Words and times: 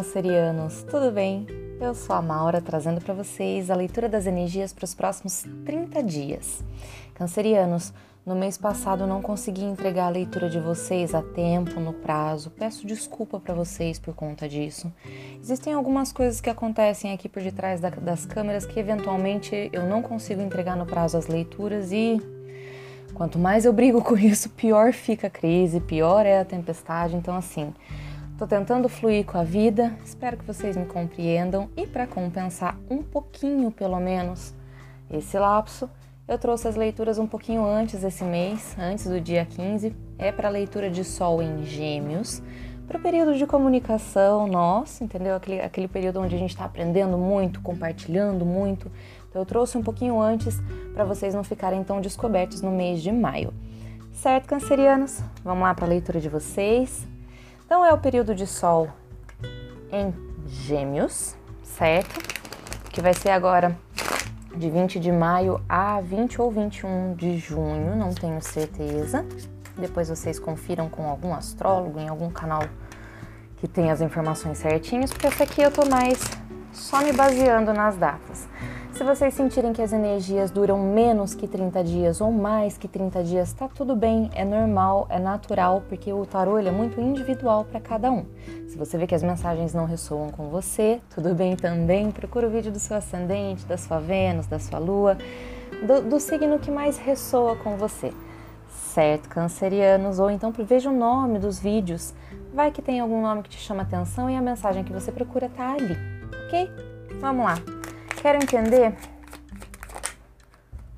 cancerianos, 0.00 0.82
tudo 0.84 1.12
bem? 1.12 1.46
Eu 1.78 1.94
sou 1.94 2.16
a 2.16 2.22
Maura 2.22 2.62
trazendo 2.62 3.02
para 3.02 3.12
vocês 3.12 3.70
a 3.70 3.74
leitura 3.74 4.08
das 4.08 4.24
energias 4.24 4.72
para 4.72 4.86
os 4.86 4.94
próximos 4.94 5.44
30 5.66 6.02
dias. 6.02 6.64
Cancerianos, 7.12 7.92
no 8.24 8.34
mês 8.34 8.56
passado 8.56 9.06
não 9.06 9.20
consegui 9.20 9.62
entregar 9.62 10.06
a 10.06 10.10
leitura 10.10 10.48
de 10.48 10.58
vocês 10.58 11.14
a 11.14 11.20
tempo, 11.20 11.78
no 11.80 11.92
prazo. 11.92 12.48
Peço 12.48 12.86
desculpa 12.86 13.38
para 13.38 13.52
vocês 13.52 13.98
por 13.98 14.14
conta 14.14 14.48
disso. 14.48 14.90
Existem 15.38 15.74
algumas 15.74 16.12
coisas 16.12 16.40
que 16.40 16.48
acontecem 16.48 17.12
aqui 17.12 17.28
por 17.28 17.42
detrás 17.42 17.78
das 17.82 18.24
câmeras 18.24 18.64
que 18.64 18.80
eventualmente 18.80 19.68
eu 19.70 19.84
não 19.84 20.00
consigo 20.00 20.40
entregar 20.40 20.76
no 20.76 20.86
prazo 20.86 21.18
as 21.18 21.26
leituras 21.26 21.92
e 21.92 22.18
quanto 23.12 23.38
mais 23.38 23.66
eu 23.66 23.72
brigo 23.74 24.00
com 24.02 24.16
isso, 24.16 24.48
pior 24.48 24.94
fica 24.94 25.26
a 25.26 25.30
crise, 25.30 25.78
pior 25.78 26.24
é 26.24 26.40
a 26.40 26.44
tempestade. 26.44 27.14
Então 27.14 27.36
assim, 27.36 27.74
Estou 28.40 28.48
tentando 28.48 28.88
fluir 28.88 29.26
com 29.26 29.36
a 29.36 29.44
vida, 29.44 29.92
espero 30.02 30.38
que 30.38 30.46
vocês 30.46 30.74
me 30.74 30.86
compreendam 30.86 31.68
e 31.76 31.86
para 31.86 32.06
compensar 32.06 32.74
um 32.88 33.02
pouquinho, 33.02 33.70
pelo 33.70 34.00
menos, 34.00 34.54
esse 35.10 35.38
lapso, 35.38 35.90
eu 36.26 36.38
trouxe 36.38 36.66
as 36.66 36.74
leituras 36.74 37.18
um 37.18 37.26
pouquinho 37.26 37.62
antes 37.62 38.00
desse 38.00 38.24
mês, 38.24 38.74
antes 38.78 39.06
do 39.06 39.20
dia 39.20 39.44
15. 39.44 39.94
É 40.18 40.32
para 40.32 40.48
a 40.48 40.50
leitura 40.50 40.88
de 40.88 41.04
Sol 41.04 41.42
em 41.42 41.66
Gêmeos, 41.66 42.42
para 42.88 42.96
o 42.96 43.02
período 43.02 43.36
de 43.36 43.46
comunicação 43.46 44.46
nosso, 44.46 45.04
entendeu? 45.04 45.36
Aquele, 45.36 45.60
aquele 45.60 45.86
período 45.86 46.20
onde 46.20 46.34
a 46.34 46.38
gente 46.38 46.52
está 46.52 46.64
aprendendo 46.64 47.18
muito, 47.18 47.60
compartilhando 47.60 48.46
muito. 48.46 48.90
Então 49.28 49.42
eu 49.42 49.46
trouxe 49.46 49.76
um 49.76 49.82
pouquinho 49.82 50.18
antes 50.18 50.58
para 50.94 51.04
vocês 51.04 51.34
não 51.34 51.44
ficarem 51.44 51.84
tão 51.84 52.00
descobertos 52.00 52.62
no 52.62 52.70
mês 52.70 53.02
de 53.02 53.12
maio. 53.12 53.52
Certo, 54.14 54.46
cancerianos? 54.46 55.22
Vamos 55.44 55.62
lá 55.62 55.74
para 55.74 55.84
a 55.84 55.88
leitura 55.88 56.18
de 56.18 56.30
vocês. 56.30 57.09
Então 57.70 57.86
é 57.86 57.92
o 57.92 57.98
período 57.98 58.34
de 58.34 58.48
sol 58.48 58.90
em 59.92 60.12
Gêmeos, 60.44 61.36
certo? 61.62 62.18
Que 62.90 63.00
vai 63.00 63.14
ser 63.14 63.30
agora 63.30 63.78
de 64.56 64.68
20 64.68 64.98
de 64.98 65.12
maio 65.12 65.62
a 65.68 66.00
20 66.00 66.42
ou 66.42 66.50
21 66.50 67.14
de 67.14 67.38
junho, 67.38 67.94
não 67.94 68.12
tenho 68.12 68.42
certeza. 68.42 69.24
Depois 69.78 70.08
vocês 70.08 70.40
confiram 70.40 70.88
com 70.88 71.08
algum 71.08 71.32
astrólogo 71.32 72.00
em 72.00 72.08
algum 72.08 72.28
canal 72.28 72.64
que 73.58 73.68
tem 73.68 73.92
as 73.92 74.00
informações 74.00 74.58
certinhas, 74.58 75.12
porque 75.12 75.28
essa 75.28 75.44
aqui 75.44 75.62
eu 75.62 75.70
tô 75.70 75.86
mais 75.88 76.18
só 76.72 77.00
me 77.00 77.12
baseando 77.12 77.72
nas 77.72 77.96
datas. 77.96 78.48
Se 79.00 79.04
vocês 79.04 79.32
sentirem 79.32 79.72
que 79.72 79.80
as 79.80 79.94
energias 79.94 80.50
duram 80.50 80.78
menos 80.78 81.34
que 81.34 81.48
30 81.48 81.82
dias 81.82 82.20
ou 82.20 82.30
mais 82.30 82.76
que 82.76 82.86
30 82.86 83.24
dias, 83.24 83.50
tá 83.50 83.66
tudo 83.66 83.96
bem, 83.96 84.30
é 84.34 84.44
normal, 84.44 85.06
é 85.08 85.18
natural, 85.18 85.82
porque 85.88 86.12
o 86.12 86.26
tarô 86.26 86.58
ele 86.58 86.68
é 86.68 86.70
muito 86.70 87.00
individual 87.00 87.64
para 87.64 87.80
cada 87.80 88.10
um. 88.10 88.26
Se 88.68 88.76
você 88.76 88.98
vê 88.98 89.06
que 89.06 89.14
as 89.14 89.22
mensagens 89.22 89.72
não 89.72 89.86
ressoam 89.86 90.28
com 90.28 90.50
você, 90.50 91.00
tudo 91.14 91.34
bem 91.34 91.56
também, 91.56 92.10
procura 92.10 92.46
o 92.46 92.50
vídeo 92.50 92.70
do 92.70 92.78
seu 92.78 92.94
ascendente, 92.94 93.64
da 93.64 93.78
sua 93.78 93.98
Vênus, 93.98 94.46
da 94.46 94.58
sua 94.58 94.78
Lua, 94.78 95.16
do, 95.82 96.02
do 96.02 96.20
signo 96.20 96.58
que 96.58 96.70
mais 96.70 96.98
ressoa 96.98 97.56
com 97.56 97.78
você. 97.78 98.12
Certo, 98.68 99.30
cancerianos, 99.30 100.18
ou 100.18 100.30
então 100.30 100.52
veja 100.52 100.90
o 100.90 100.94
nome 100.94 101.38
dos 101.38 101.58
vídeos. 101.58 102.12
Vai 102.52 102.70
que 102.70 102.82
tem 102.82 103.00
algum 103.00 103.22
nome 103.22 103.44
que 103.44 103.48
te 103.48 103.56
chama 103.56 103.80
atenção 103.80 104.28
e 104.28 104.36
a 104.36 104.42
mensagem 104.42 104.84
que 104.84 104.92
você 104.92 105.10
procura 105.10 105.48
tá 105.48 105.72
ali, 105.72 105.96
ok? 106.44 106.70
Vamos 107.18 107.46
lá. 107.46 107.79
Quero 108.20 108.36
entender 108.36 108.94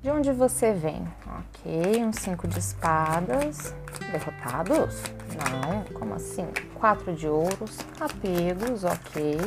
de 0.03 0.11
onde 0.11 0.33
você 0.33 0.73
vem. 0.73 1.07
Ok, 1.39 2.05
um 2.05 2.13
cinco 2.13 2.49
de 2.49 2.59
espadas. 2.59 3.73
Derrotados? 4.11 5.03
Não, 5.39 5.85
como 5.97 6.15
assim? 6.15 6.49
Quatro 6.75 7.15
de 7.15 7.29
ouros. 7.29 7.79
Apegos, 8.01 8.83
ok. 8.83 9.39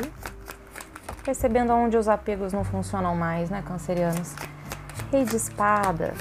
Percebendo 1.22 1.74
onde 1.74 1.98
os 1.98 2.08
apegos 2.08 2.54
não 2.54 2.64
funcionam 2.64 3.14
mais, 3.14 3.50
né, 3.50 3.62
cancerianos? 3.62 4.34
Rei 5.12 5.26
de 5.26 5.36
espadas. 5.36 6.16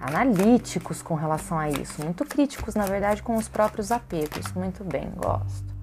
Analíticos 0.00 1.02
com 1.02 1.14
relação 1.14 1.58
a 1.58 1.68
isso. 1.68 2.00
Muito 2.04 2.24
críticos, 2.24 2.76
na 2.76 2.84
verdade, 2.84 3.24
com 3.24 3.34
os 3.34 3.48
próprios 3.48 3.90
apegos. 3.90 4.52
Muito 4.52 4.84
bem, 4.84 5.10
gosto. 5.16 5.75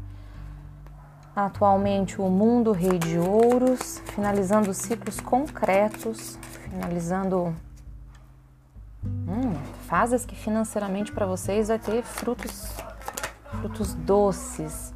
Atualmente 1.35 2.21
o 2.21 2.29
mundo 2.29 2.71
rei 2.71 2.99
de 2.99 3.17
ouros, 3.17 3.99
finalizando 4.13 4.71
ciclos 4.71 5.19
concretos, 5.19 6.37
finalizando 6.69 7.55
hum, 9.03 9.53
fases 9.87 10.25
que 10.25 10.35
financeiramente 10.35 11.11
para 11.11 11.25
vocês 11.25 11.69
vai 11.69 11.79
ter 11.79 12.03
frutos, 12.03 12.67
frutos 13.49 13.95
doces, 13.95 14.93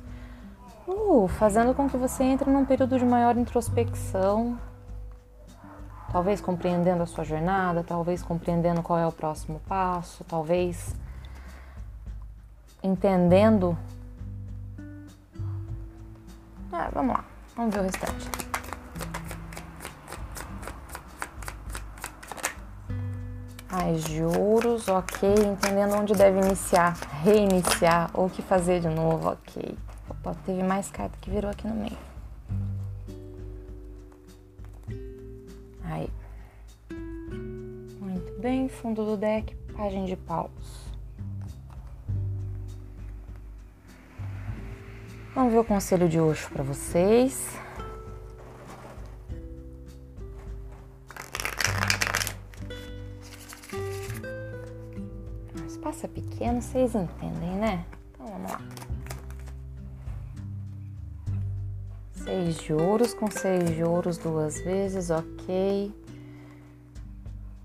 uh, 0.87 1.27
fazendo 1.27 1.73
com 1.73 1.89
que 1.89 1.97
você 1.97 2.23
entre 2.23 2.51
num 2.51 2.65
período 2.65 2.99
de 2.99 3.05
maior 3.05 3.35
introspecção, 3.35 4.59
talvez 6.11 6.39
compreendendo 6.39 7.01
a 7.01 7.07
sua 7.07 7.23
jornada, 7.23 7.83
talvez 7.83 8.21
compreendendo 8.21 8.83
qual 8.83 8.99
é 8.99 9.07
o 9.07 9.11
próximo 9.11 9.59
passo, 9.67 10.23
talvez 10.23 10.95
entendendo 12.83 13.75
ah, 16.77 16.89
vamos 16.93 17.15
lá, 17.15 17.25
vamos 17.55 17.73
ver 17.73 17.81
o 17.81 17.83
restante. 17.83 18.29
Mais 23.71 24.03
de 24.03 24.23
ouros, 24.23 24.87
ok. 24.87 25.29
Entendendo 25.33 25.95
onde 25.95 26.13
deve 26.13 26.39
iniciar, 26.39 26.95
reiniciar 27.23 28.09
ou 28.13 28.27
o 28.27 28.29
que 28.29 28.41
fazer 28.41 28.79
de 28.79 28.89
novo, 28.89 29.29
ok. 29.29 29.77
Opa, 30.09 30.35
teve 30.45 30.63
mais 30.63 30.89
carta 30.89 31.17
que 31.19 31.29
virou 31.29 31.49
aqui 31.49 31.67
no 31.67 31.75
meio. 31.75 31.97
Aí. 35.83 36.09
Muito 37.99 38.39
bem, 38.39 38.69
fundo 38.69 39.03
do 39.03 39.17
deck, 39.17 39.55
página 39.75 40.05
de 40.05 40.15
paus. 40.15 40.86
Vamos 45.37 45.53
ver 45.53 45.59
o 45.59 45.63
conselho 45.63 46.09
de 46.09 46.19
hoje 46.19 46.47
para 46.49 46.63
vocês. 46.63 47.47
O 55.61 55.67
espaço 55.67 56.07
é 56.07 56.09
pequeno, 56.09 56.59
vocês 56.59 56.95
entendem, 56.95 57.51
né? 57.51 57.85
Então 58.15 58.25
vamos 58.25 58.51
lá. 58.51 58.61
Seis 62.13 62.55
de 62.55 62.73
ouros 62.73 63.13
com 63.13 63.29
seis 63.29 63.75
de 63.75 63.83
ouros 63.83 64.17
duas 64.17 64.59
vezes, 64.61 65.11
ok. 65.11 65.93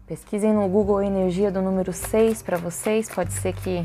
Pesquisem 0.06 0.52
no 0.52 0.68
Google 0.68 0.98
a 0.98 1.06
energia 1.06 1.50
do 1.50 1.62
número 1.62 1.90
6 1.90 2.42
para 2.42 2.58
vocês. 2.58 3.08
Pode 3.08 3.32
ser 3.32 3.54
que 3.54 3.82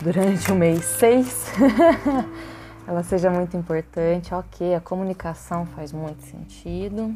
durante 0.00 0.52
o 0.52 0.54
mês 0.54 0.84
6 0.84 1.54
ela 2.88 3.02
seja 3.02 3.30
muito 3.30 3.54
importante. 3.54 4.34
Ok, 4.34 4.74
a 4.74 4.80
comunicação 4.80 5.66
faz 5.66 5.92
muito 5.92 6.22
sentido. 6.22 7.14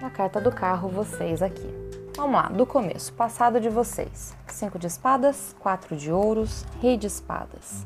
A 0.00 0.08
carta 0.08 0.40
do 0.40 0.52
carro, 0.52 0.88
vocês 0.88 1.42
aqui. 1.42 1.68
Vamos 2.16 2.34
lá, 2.34 2.48
do 2.48 2.64
começo, 2.64 3.12
passado 3.14 3.58
de 3.58 3.68
vocês. 3.68 4.36
Cinco 4.46 4.78
de 4.78 4.86
espadas, 4.86 5.56
quatro 5.58 5.96
de 5.96 6.12
ouros, 6.12 6.64
rei 6.80 6.96
de 6.96 7.08
espadas. 7.08 7.84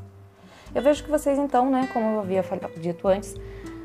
Eu 0.74 0.82
vejo 0.82 1.02
que 1.02 1.10
vocês 1.10 1.38
então, 1.38 1.70
né, 1.70 1.88
como 1.94 2.06
eu 2.10 2.20
havia 2.20 2.44
dito 2.78 3.08
antes, 3.08 3.34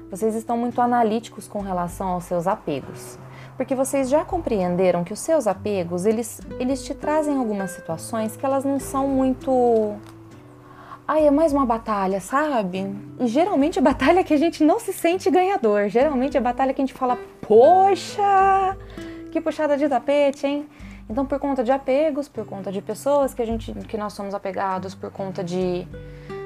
vocês 0.09 0.35
estão 0.35 0.57
muito 0.57 0.81
analíticos 0.81 1.47
com 1.47 1.61
relação 1.61 2.09
aos 2.09 2.25
seus 2.25 2.45
apegos. 2.45 3.17
Porque 3.55 3.73
vocês 3.73 4.09
já 4.09 4.25
compreenderam 4.25 5.05
que 5.05 5.13
os 5.13 5.19
seus 5.19 5.47
apegos, 5.47 6.05
eles, 6.05 6.41
eles 6.59 6.83
te 6.83 6.93
trazem 6.93 7.37
algumas 7.37 7.71
situações 7.71 8.35
que 8.35 8.45
elas 8.45 8.65
não 8.65 8.79
são 8.79 9.07
muito 9.07 9.95
ai, 11.11 11.27
é 11.27 11.31
mais 11.31 11.51
uma 11.51 11.65
batalha, 11.65 12.21
sabe? 12.21 12.89
E 13.19 13.27
geralmente 13.27 13.77
é 13.77 13.81
batalha 13.81 14.23
que 14.23 14.33
a 14.33 14.37
gente 14.37 14.63
não 14.63 14.79
se 14.79 14.93
sente 14.93 15.29
ganhador. 15.29 15.89
Geralmente 15.89 16.37
é 16.37 16.39
batalha 16.39 16.73
que 16.73 16.81
a 16.81 16.85
gente 16.85 16.97
fala, 16.97 17.19
poxa, 17.41 18.77
que 19.29 19.41
puxada 19.41 19.75
de 19.75 19.89
tapete, 19.89 20.47
hein? 20.47 20.69
Então, 21.09 21.25
por 21.25 21.37
conta 21.37 21.65
de 21.65 21.71
apegos, 21.71 22.29
por 22.29 22.45
conta 22.45 22.71
de 22.71 22.81
pessoas 22.81 23.33
que 23.33 23.41
a 23.41 23.45
gente, 23.45 23.73
que 23.89 23.97
nós 23.97 24.13
somos 24.13 24.33
apegados, 24.33 24.95
por 24.95 25.11
conta 25.11 25.43
de 25.43 25.85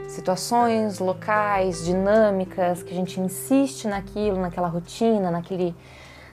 situações, 0.08 0.98
locais, 0.98 1.86
dinâmicas, 1.86 2.82
que 2.82 2.92
a 2.92 2.96
gente 2.96 3.20
insiste 3.20 3.88
naquilo, 3.88 4.42
naquela 4.42 4.68
rotina, 4.68 5.30
naquele, 5.30 5.76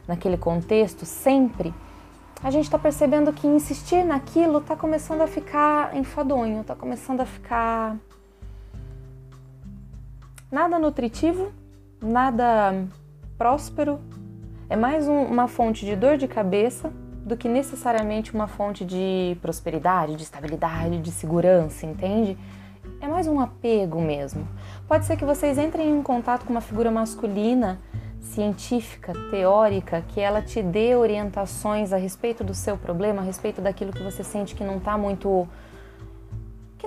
naquele 0.08 0.38
contexto, 0.38 1.04
sempre, 1.04 1.74
a 2.42 2.50
gente 2.50 2.64
está 2.64 2.78
percebendo 2.78 3.30
que 3.30 3.46
insistir 3.46 4.02
naquilo 4.02 4.58
está 4.58 4.74
começando 4.74 5.20
a 5.20 5.26
ficar 5.26 5.94
enfadonho, 5.94 6.62
está 6.62 6.74
começando 6.74 7.20
a 7.20 7.26
ficar 7.26 7.98
nada 10.52 10.78
nutritivo, 10.78 11.50
nada 12.00 12.74
próspero. 13.36 13.98
É 14.68 14.76
mais 14.76 15.08
um, 15.08 15.22
uma 15.22 15.48
fonte 15.48 15.84
de 15.84 15.96
dor 15.96 16.16
de 16.16 16.28
cabeça 16.28 16.92
do 17.24 17.36
que 17.36 17.48
necessariamente 17.48 18.34
uma 18.34 18.46
fonte 18.46 18.84
de 18.84 19.36
prosperidade, 19.40 20.14
de 20.14 20.22
estabilidade, 20.22 21.00
de 21.00 21.10
segurança, 21.10 21.86
entende? 21.86 22.38
é 23.00 23.08
mais 23.08 23.26
um 23.26 23.40
apego 23.40 24.00
mesmo. 24.00 24.46
Pode 24.86 25.06
ser 25.06 25.16
que 25.16 25.24
vocês 25.24 25.58
entrem 25.58 25.90
em 25.90 26.02
contato 26.02 26.44
com 26.44 26.52
uma 26.52 26.60
figura 26.60 26.88
masculina, 26.88 27.80
científica, 28.20 29.12
teórica, 29.28 30.04
que 30.08 30.20
ela 30.20 30.40
te 30.40 30.62
dê 30.62 30.94
orientações 30.94 31.92
a 31.92 31.96
respeito 31.96 32.44
do 32.44 32.54
seu 32.54 32.76
problema, 32.76 33.20
a 33.20 33.24
respeito 33.24 33.60
daquilo 33.60 33.92
que 33.92 34.02
você 34.02 34.22
sente 34.22 34.54
que 34.54 34.62
não 34.62 34.76
está 34.76 34.96
muito 34.96 35.48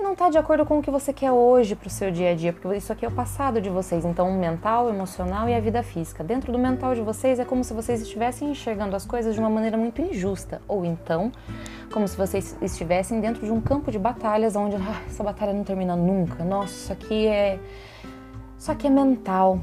não 0.06 0.12
está 0.12 0.28
de 0.28 0.38
acordo 0.38 0.64
com 0.64 0.78
o 0.78 0.82
que 0.82 0.90
você 0.90 1.12
quer 1.12 1.32
hoje 1.32 1.74
para 1.74 1.88
o 1.88 1.90
seu 1.90 2.12
dia 2.12 2.30
a 2.30 2.34
dia, 2.34 2.52
porque 2.52 2.76
isso 2.76 2.92
aqui 2.92 3.04
é 3.04 3.08
o 3.08 3.10
passado 3.10 3.60
de 3.60 3.68
vocês, 3.68 4.04
então 4.04 4.30
o 4.30 4.38
mental, 4.38 4.86
o 4.86 4.88
emocional 4.88 5.48
e 5.48 5.54
a 5.54 5.58
vida 5.58 5.82
física. 5.82 6.22
Dentro 6.22 6.52
do 6.52 6.58
mental 6.58 6.94
de 6.94 7.00
vocês 7.00 7.40
é 7.40 7.44
como 7.44 7.64
se 7.64 7.74
vocês 7.74 8.00
estivessem 8.00 8.48
enxergando 8.48 8.94
as 8.94 9.04
coisas 9.04 9.34
de 9.34 9.40
uma 9.40 9.50
maneira 9.50 9.76
muito 9.76 10.00
injusta, 10.00 10.62
ou 10.68 10.84
então 10.84 11.32
como 11.92 12.06
se 12.06 12.16
vocês 12.16 12.56
estivessem 12.62 13.20
dentro 13.20 13.44
de 13.44 13.50
um 13.50 13.60
campo 13.60 13.90
de 13.90 13.98
batalhas 13.98 14.54
onde 14.54 14.76
ah, 14.76 15.02
essa 15.08 15.24
batalha 15.24 15.52
não 15.52 15.64
termina 15.64 15.96
nunca. 15.96 16.44
Nossa, 16.44 16.72
isso 16.72 16.92
aqui 16.92 17.26
é 17.26 17.58
isso 18.56 18.70
aqui 18.70 18.86
é 18.86 18.90
mental. 18.90 19.58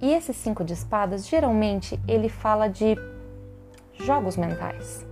E 0.00 0.12
esse 0.12 0.32
cinco 0.32 0.62
de 0.62 0.72
espadas, 0.72 1.26
geralmente 1.26 1.98
ele 2.06 2.28
fala 2.28 2.68
de 2.68 2.96
jogos 3.94 4.36
mentais, 4.36 5.04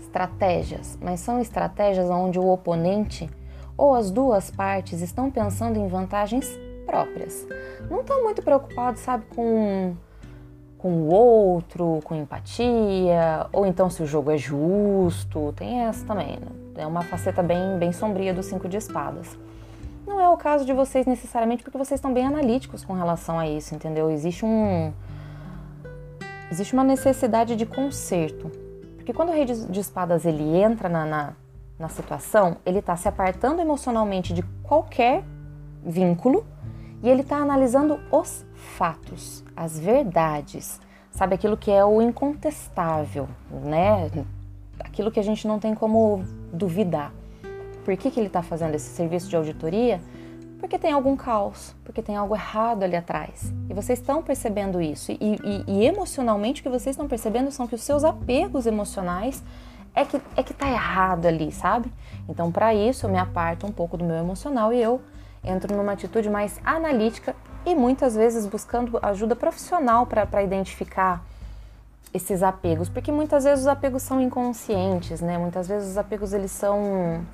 estratégias, 0.00 0.98
mas 1.00 1.20
são 1.20 1.40
estratégias 1.40 2.10
onde 2.10 2.40
o 2.40 2.48
oponente 2.48 3.30
ou 3.76 3.94
as 3.94 4.10
duas 4.10 4.50
partes 4.50 5.00
estão 5.00 5.30
pensando 5.30 5.78
em 5.78 5.88
vantagens 5.88 6.48
próprias. 6.86 7.46
Não 7.90 8.00
estão 8.00 8.22
muito 8.22 8.42
preocupados, 8.42 9.00
sabe, 9.00 9.24
com, 9.34 9.94
com 10.78 10.88
o 10.88 11.12
outro, 11.12 12.00
com 12.04 12.14
empatia, 12.14 13.46
ou 13.52 13.66
então 13.66 13.88
se 13.88 14.02
o 14.02 14.06
jogo 14.06 14.30
é 14.30 14.38
justo. 14.38 15.52
Tem 15.56 15.80
essa 15.80 16.04
também, 16.04 16.38
né? 16.38 16.48
É 16.76 16.86
uma 16.86 17.02
faceta 17.02 17.42
bem, 17.42 17.78
bem 17.78 17.92
sombria 17.92 18.32
do 18.32 18.42
cinco 18.42 18.68
de 18.68 18.76
espadas. 18.76 19.36
Não 20.06 20.20
é 20.20 20.28
o 20.28 20.36
caso 20.36 20.64
de 20.64 20.72
vocês 20.72 21.06
necessariamente, 21.06 21.62
porque 21.62 21.78
vocês 21.78 21.98
estão 21.98 22.12
bem 22.12 22.26
analíticos 22.26 22.84
com 22.84 22.92
relação 22.92 23.38
a 23.38 23.46
isso, 23.46 23.74
entendeu? 23.74 24.10
Existe 24.10 24.44
um. 24.44 24.92
Existe 26.50 26.74
uma 26.74 26.84
necessidade 26.84 27.56
de 27.56 27.64
conserto. 27.64 28.50
Porque 28.96 29.12
quando 29.12 29.30
o 29.30 29.32
rei 29.32 29.44
de 29.44 29.80
espadas 29.80 30.24
ele 30.24 30.56
entra 30.56 30.88
na, 30.88 31.04
na 31.04 31.32
na 31.82 31.88
situação, 31.88 32.58
ele 32.64 32.78
está 32.78 32.96
se 32.96 33.08
apartando 33.08 33.60
emocionalmente 33.60 34.32
de 34.32 34.42
qualquer 34.62 35.24
vínculo 35.84 36.46
e 37.02 37.10
ele 37.10 37.22
está 37.22 37.38
analisando 37.38 37.98
os 38.08 38.46
fatos, 38.54 39.44
as 39.56 39.80
verdades, 39.80 40.80
sabe 41.10 41.34
aquilo 41.34 41.56
que 41.56 41.72
é 41.72 41.84
o 41.84 42.00
incontestável, 42.00 43.28
né? 43.50 44.08
Aquilo 44.78 45.10
que 45.10 45.18
a 45.18 45.24
gente 45.24 45.44
não 45.46 45.58
tem 45.58 45.74
como 45.74 46.24
duvidar. 46.52 47.12
Por 47.84 47.96
que, 47.96 48.12
que 48.12 48.20
ele 48.20 48.28
está 48.28 48.42
fazendo 48.42 48.76
esse 48.76 48.90
serviço 48.90 49.28
de 49.28 49.34
auditoria? 49.34 50.00
Porque 50.60 50.78
tem 50.78 50.92
algum 50.92 51.16
caos, 51.16 51.74
porque 51.84 52.00
tem 52.00 52.14
algo 52.14 52.36
errado 52.36 52.84
ali 52.84 52.94
atrás. 52.94 53.52
E 53.68 53.74
vocês 53.74 53.98
estão 53.98 54.22
percebendo 54.22 54.80
isso. 54.80 55.10
E, 55.10 55.16
e, 55.20 55.64
e 55.66 55.84
emocionalmente 55.84 56.60
o 56.60 56.62
que 56.62 56.70
vocês 56.70 56.94
estão 56.94 57.08
percebendo 57.08 57.50
são 57.50 57.66
que 57.66 57.74
os 57.74 57.82
seus 57.82 58.04
apegos 58.04 58.66
emocionais 58.66 59.42
é 59.94 60.04
que 60.04 60.20
é 60.36 60.42
que 60.42 60.54
tá 60.54 60.68
errado 60.68 61.26
ali, 61.26 61.52
sabe? 61.52 61.92
Então, 62.28 62.50
para 62.50 62.74
isso, 62.74 63.06
eu 63.06 63.10
me 63.10 63.18
aparto 63.18 63.66
um 63.66 63.72
pouco 63.72 63.96
do 63.96 64.04
meu 64.04 64.16
emocional 64.16 64.72
e 64.72 64.80
eu 64.80 65.00
entro 65.44 65.76
numa 65.76 65.92
atitude 65.92 66.30
mais 66.30 66.60
analítica 66.64 67.34
e 67.66 67.74
muitas 67.74 68.14
vezes 68.14 68.46
buscando 68.46 68.98
ajuda 69.02 69.36
profissional 69.36 70.06
para 70.06 70.42
identificar 70.42 71.24
esses 72.14 72.42
apegos, 72.42 72.88
porque 72.88 73.10
muitas 73.10 73.44
vezes 73.44 73.60
os 73.60 73.68
apegos 73.68 74.02
são 74.02 74.20
inconscientes, 74.20 75.20
né? 75.20 75.38
Muitas 75.38 75.66
vezes 75.66 75.90
os 75.90 75.98
apegos 75.98 76.32
eles 76.32 76.50
são 76.50 77.24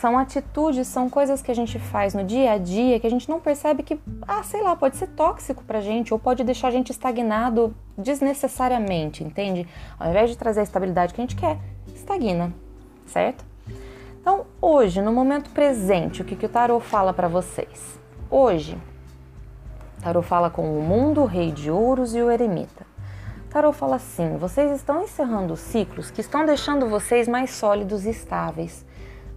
são 0.00 0.18
atitudes, 0.18 0.86
são 0.86 1.08
coisas 1.08 1.40
que 1.40 1.50
a 1.50 1.54
gente 1.54 1.78
faz 1.78 2.12
no 2.12 2.22
dia 2.22 2.52
a 2.52 2.58
dia 2.58 3.00
que 3.00 3.06
a 3.06 3.10
gente 3.10 3.28
não 3.28 3.40
percebe 3.40 3.82
que, 3.82 3.98
ah, 4.22 4.42
sei 4.42 4.62
lá, 4.62 4.76
pode 4.76 4.96
ser 4.96 5.06
tóxico 5.08 5.64
pra 5.64 5.80
gente 5.80 6.12
ou 6.12 6.18
pode 6.18 6.44
deixar 6.44 6.68
a 6.68 6.70
gente 6.70 6.90
estagnado 6.90 7.74
desnecessariamente, 7.96 9.24
entende? 9.24 9.66
Ao 9.98 10.10
invés 10.10 10.30
de 10.30 10.36
trazer 10.36 10.60
a 10.60 10.62
estabilidade 10.62 11.14
que 11.14 11.20
a 11.20 11.24
gente 11.24 11.36
quer, 11.36 11.58
estagna, 11.94 12.52
certo? 13.06 13.44
Então, 14.20 14.44
hoje, 14.60 15.00
no 15.00 15.12
momento 15.12 15.50
presente, 15.50 16.20
o 16.20 16.24
que, 16.24 16.36
que 16.36 16.46
o 16.46 16.48
tarot 16.48 16.84
fala 16.84 17.14
para 17.14 17.28
vocês? 17.28 17.98
Hoje, 18.30 18.76
o 19.98 20.02
tarot 20.02 20.26
fala 20.26 20.50
com 20.50 20.78
o 20.78 20.82
mundo, 20.82 21.22
o 21.22 21.26
rei 21.26 21.50
de 21.50 21.70
ouros 21.70 22.14
e 22.14 22.20
o 22.20 22.30
eremita. 22.30 22.84
Tarot 23.48 23.74
fala 23.74 23.96
assim: 23.96 24.36
vocês 24.36 24.70
estão 24.72 25.02
encerrando 25.02 25.56
ciclos 25.56 26.10
que 26.10 26.20
estão 26.20 26.44
deixando 26.44 26.88
vocês 26.88 27.26
mais 27.26 27.50
sólidos 27.50 28.04
e 28.04 28.10
estáveis 28.10 28.85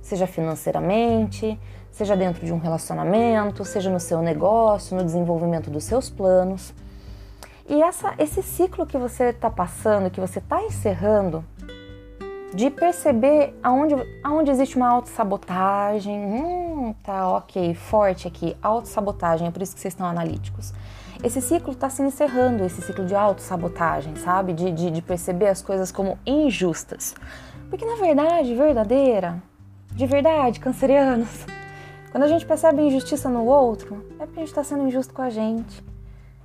seja 0.01 0.28
financeiramente, 0.28 1.60
seja 1.92 2.16
dentro 2.16 2.46
de 2.46 2.54
um 2.54 2.57
relacionamento, 2.57 3.66
seja 3.66 3.90
no 3.90 4.00
seu 4.00 4.22
negócio, 4.22 4.96
no 4.96 5.04
desenvolvimento 5.04 5.69
dos 5.69 5.84
seus 5.84 6.10
planos. 6.10 6.74
E 7.68 7.81
essa, 7.84 8.13
esse 8.18 8.42
ciclo 8.42 8.86
que 8.86 8.98
você 8.98 9.25
está 9.25 9.50
passando, 9.50 10.10
que 10.10 10.19
você 10.19 10.40
está 10.40 10.63
encerrando, 10.63 11.46
de 12.54 12.69
perceber 12.72 13.56
aonde, 13.62 13.96
aonde 14.24 14.50
existe 14.50 14.75
uma 14.75 14.90
autossabotagem, 14.90 16.18
hum, 16.18 16.95
tá 17.04 17.30
ok, 17.30 17.75
forte 17.75 18.28
aqui, 18.28 18.57
autossabotagem, 18.62 19.48
é 19.48 19.52
por 19.52 19.62
isso 19.62 19.75
que 19.75 19.81
vocês 19.81 19.94
estão 19.94 20.07
analíticos. 20.07 20.74
Esse 21.22 21.42
ciclo 21.42 21.74
está 21.74 21.90
se 21.90 22.02
encerrando, 22.02 22.63
esse 22.63 22.81
ciclo 22.81 23.06
de 23.06 23.13
autossabotagem, 23.13 24.16
sabe? 24.16 24.54
De, 24.54 24.72
de, 24.72 24.90
de 24.90 25.02
perceber 25.02 25.48
as 25.48 25.62
coisas 25.62 25.92
como 25.92 26.18
injustas. 26.25 27.13
Porque 27.69 27.86
na 27.86 27.95
verdade, 27.95 28.56
verdadeira, 28.56 29.44
de 30.00 30.06
verdade, 30.06 30.62
cancerianos. 30.62 31.46
Quando 32.10 32.24
a 32.24 32.28
gente 32.28 32.46
percebe 32.46 32.81
injustiça 32.81 33.28
no 33.28 33.44
outro, 33.44 34.01
é 34.18 34.25
porque 34.25 34.40
a 34.40 34.44
gente 34.44 34.48
está 34.48 34.63
sendo 34.63 34.88
injusto 34.88 35.13
com 35.13 35.22
a 35.22 35.30
gente. 35.30 35.84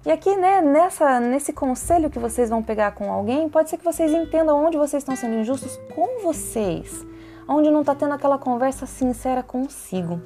E 0.05 0.11
aqui, 0.11 0.35
né, 0.35 0.61
nessa, 0.61 1.21
nesse 1.21 1.53
conselho 1.53 2.11
que 2.11 2.19
vocês 2.19 2.51
vão 2.51 2.65
pegar 2.65 2.91
com 2.97 3.13
alguém, 3.13 3.49
pode 3.49 3.71
ser 3.71 3.79
que 3.79 3.85
vocês 3.85 4.13
entendam 4.13 4.67
onde 4.67 4.77
vocês 4.77 5.05
estão 5.05 5.15
sendo 5.15 5.37
injustos 5.37 5.79
com 5.95 6.21
vocês, 6.25 7.07
onde 7.49 7.71
não 7.71 7.83
está 7.83 7.95
tendo 7.95 8.13
aquela 8.13 8.39
conversa 8.39 8.87
sincera 8.87 9.41
consigo. 9.41 10.21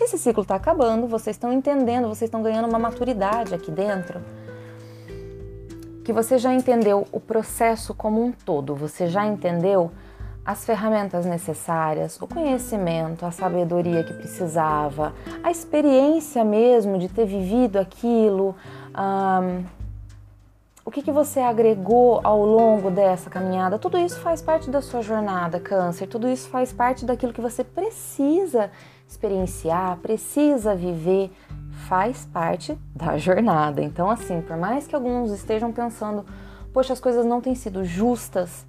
Esse 0.00 0.16
ciclo 0.16 0.42
está 0.42 0.54
acabando, 0.54 1.08
vocês 1.08 1.34
estão 1.34 1.52
entendendo, 1.52 2.06
vocês 2.06 2.28
estão 2.28 2.40
ganhando 2.40 2.68
uma 2.68 2.78
maturidade 2.78 3.52
aqui 3.52 3.72
dentro. 3.72 4.20
Que 6.04 6.12
você 6.12 6.38
já 6.38 6.54
entendeu 6.54 7.04
o 7.10 7.18
processo 7.18 7.92
como 7.94 8.24
um 8.24 8.30
todo, 8.30 8.76
você 8.76 9.08
já 9.08 9.26
entendeu 9.26 9.90
as 10.44 10.64
ferramentas 10.64 11.26
necessárias, 11.26 12.20
o 12.20 12.26
conhecimento, 12.26 13.26
a 13.26 13.30
sabedoria 13.30 14.02
que 14.02 14.14
precisava, 14.14 15.14
a 15.42 15.50
experiência 15.50 16.44
mesmo 16.44 16.98
de 16.98 17.08
ter 17.08 17.26
vivido 17.26 17.78
aquilo, 17.78 18.56
um, 18.96 19.64
o 20.84 20.90
que, 20.90 21.02
que 21.02 21.12
você 21.12 21.40
agregou 21.40 22.20
ao 22.24 22.44
longo 22.44 22.90
dessa 22.90 23.28
caminhada, 23.28 23.78
tudo 23.78 23.98
isso 23.98 24.18
faz 24.20 24.40
parte 24.40 24.70
da 24.70 24.80
sua 24.80 25.02
jornada, 25.02 25.60
Câncer, 25.60 26.06
tudo 26.06 26.28
isso 26.28 26.48
faz 26.48 26.72
parte 26.72 27.04
daquilo 27.04 27.32
que 27.32 27.40
você 27.40 27.62
precisa 27.62 28.70
experienciar, 29.06 29.98
precisa 29.98 30.74
viver, 30.74 31.30
faz 31.86 32.24
parte 32.32 32.78
da 32.94 33.18
jornada. 33.18 33.82
Então, 33.82 34.08
assim, 34.10 34.40
por 34.40 34.56
mais 34.56 34.86
que 34.86 34.94
alguns 34.94 35.30
estejam 35.32 35.70
pensando, 35.70 36.24
poxa, 36.72 36.92
as 36.92 37.00
coisas 37.00 37.26
não 37.26 37.40
têm 37.40 37.54
sido 37.54 37.84
justas 37.84 38.64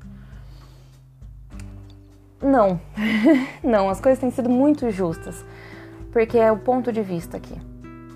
não, 2.42 2.80
não, 3.64 3.90
as 3.90 4.00
coisas 4.02 4.20
têm 4.20 4.32
sido 4.32 4.50
muito 4.50 4.90
justas, 4.92 5.46
porque 6.12 6.38
é 6.38 6.52
o 6.52 6.58
ponto 6.58 6.92
de 6.92 7.02
vista 7.02 7.38
aqui. 7.38 7.56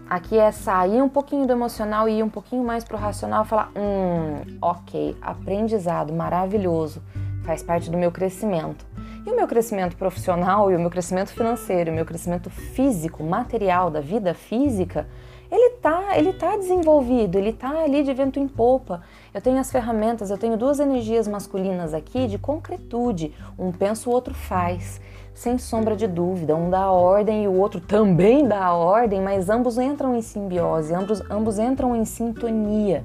Aqui 0.08 0.38
é 0.38 0.52
sair 0.52 1.02
um 1.02 1.10
pouquinho 1.10 1.48
do 1.48 1.54
emocional 1.54 2.08
e 2.08 2.20
ir 2.20 2.24
um 2.24 2.30
pouquinho 2.30 2.64
mais 2.64 2.84
pro 2.84 2.98
racional 2.98 3.44
e 3.44 3.48
falar: 3.48 3.72
hum, 3.76 4.58
ok, 4.62 5.18
aprendizado 5.22 6.14
maravilhoso, 6.14 7.02
faz 7.44 7.64
parte 7.64 7.90
do 7.90 7.98
meu 7.98 8.12
crescimento. 8.12 8.86
E 9.26 9.32
o 9.32 9.36
meu 9.36 9.48
crescimento 9.48 9.98
profissional, 9.98 10.72
e 10.72 10.76
o 10.76 10.80
meu 10.80 10.92
crescimento 10.92 11.30
financeiro, 11.30 11.90
e 11.90 11.92
o 11.92 11.96
meu 11.96 12.06
crescimento 12.06 12.52
físico, 12.52 13.24
material, 13.24 13.90
da 13.90 14.00
vida 14.00 14.36
física, 14.36 15.08
ele 15.52 15.72
tá, 15.78 16.16
ele 16.16 16.34
tá 16.34 16.56
desenvolvido, 16.56 17.38
ele 17.38 17.52
tá 17.52 17.84
ali 17.84 18.04
de 18.04 18.14
vento 18.14 18.40
em 18.40 18.48
popa. 18.48 19.02
Eu 19.36 19.42
tenho 19.42 19.60
as 19.60 19.70
ferramentas, 19.70 20.30
eu 20.30 20.38
tenho 20.38 20.56
duas 20.56 20.80
energias 20.80 21.28
masculinas 21.28 21.94
aqui 21.94 22.26
de 22.26 22.38
concretude. 22.38 23.34
Um 23.60 23.70
pensa, 23.70 24.10
o 24.10 24.14
outro 24.14 24.34
faz. 24.34 25.02
Sem 25.34 25.58
sombra 25.58 25.94
de 25.94 26.08
dúvida, 26.08 26.56
um 26.56 26.70
dá 26.70 26.90
ordem 26.90 27.44
e 27.44 27.48
o 27.50 27.54
outro 27.56 27.82
também 27.82 28.48
dá 28.48 28.72
ordem, 28.72 29.20
mas 29.20 29.50
ambos 29.50 29.78
entram 29.78 30.16
em 30.16 30.22
simbiose, 30.22 30.94
ambos, 30.94 31.22
ambos 31.30 31.60
entram 31.60 31.94
em 31.94 32.06
sintonia. 32.06 33.04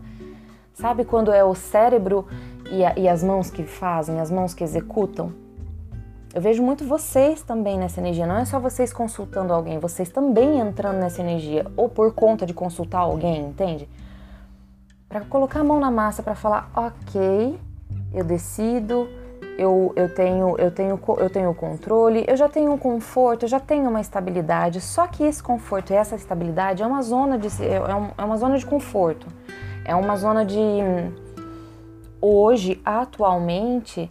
Sabe 0.73 1.05
quando 1.05 1.33
é 1.33 1.43
o 1.43 1.53
cérebro 1.53 2.25
e, 2.71 2.85
a, 2.85 2.97
e 2.97 3.09
as 3.09 3.25
mãos 3.25 3.51
que 3.51 3.65
fazem, 3.65 4.21
as 4.21 4.31
mãos 4.31 4.55
que 4.55 4.63
executam? 4.63 5.33
Eu 6.33 6.41
vejo 6.41 6.63
muito 6.63 6.85
vocês 6.85 7.43
também 7.43 7.77
nessa 7.77 7.99
energia. 7.99 8.25
Não 8.25 8.37
é 8.37 8.45
só 8.45 8.61
vocês 8.61 8.93
consultando 8.93 9.53
alguém, 9.53 9.81
vocês 9.81 10.09
também 10.09 10.61
entrando 10.61 10.99
nessa 10.99 11.23
energia, 11.23 11.67
ou 11.77 11.89
por 11.89 12.15
conta 12.15 12.47
de 12.47 12.55
consultar 12.55 13.01
alguém, 13.01 13.41
entende? 13.47 13.89
Para 15.11 15.23
colocar 15.23 15.59
a 15.59 15.64
mão 15.64 15.81
na 15.81 15.90
massa 15.90 16.23
para 16.23 16.37
falar, 16.37 16.71
ok, 16.73 17.59
eu 18.14 18.23
decido, 18.23 19.09
eu, 19.59 19.93
eu, 19.97 20.14
tenho, 20.14 20.57
eu, 20.57 20.71
tenho, 20.71 21.00
eu 21.19 21.29
tenho 21.29 21.52
controle, 21.52 22.25
eu 22.29 22.37
já 22.37 22.49
tenho 22.49 22.73
um 22.73 22.79
conforto, 22.79 23.43
eu 23.43 23.49
já 23.49 23.59
tenho 23.59 23.90
uma 23.90 24.00
estabilidade. 24.00 24.81
Só 24.81 25.09
que 25.09 25.25
esse 25.25 25.43
conforto 25.43 25.93
e 25.93 25.97
essa 25.97 26.14
estabilidade 26.14 26.85
é 26.85 26.87
uma 26.87 27.02
zona 27.02 27.37
de, 27.37 27.49
é, 27.61 27.75
é 28.17 28.25
uma 28.25 28.37
zona 28.37 28.57
de 28.57 28.64
conforto. 28.64 29.26
É 29.85 29.97
uma 29.97 30.17
zona 30.17 30.47
de. 30.47 30.57
Hoje, 32.21 32.81
atualmente, 32.85 34.09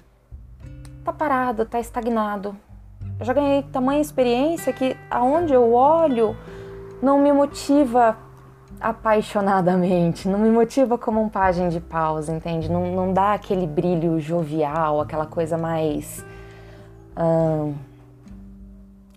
tá 1.05 1.13
parado, 1.13 1.63
tá 1.63 1.79
estagnado. 1.79 2.57
Eu 3.17 3.25
já 3.25 3.31
ganhei 3.31 3.63
tamanha 3.63 4.01
experiência 4.01 4.73
que 4.73 4.97
aonde 5.09 5.53
eu 5.53 5.71
olho 5.71 6.35
não 7.01 7.19
me 7.19 7.31
motiva 7.31 8.17
apaixonadamente, 8.79 10.27
não 10.27 10.39
me 10.39 10.49
motiva 10.49 10.97
como 10.97 11.21
um 11.21 11.27
pajem 11.27 11.69
de 11.69 11.79
pausa, 11.79 12.31
entende? 12.31 12.71
Não, 12.71 12.95
não 12.95 13.13
dá 13.13 13.33
aquele 13.33 13.67
brilho 13.67 14.19
jovial, 14.19 15.01
aquela 15.01 15.25
coisa 15.25 15.57
mais. 15.57 16.25
Hum, 17.17 17.73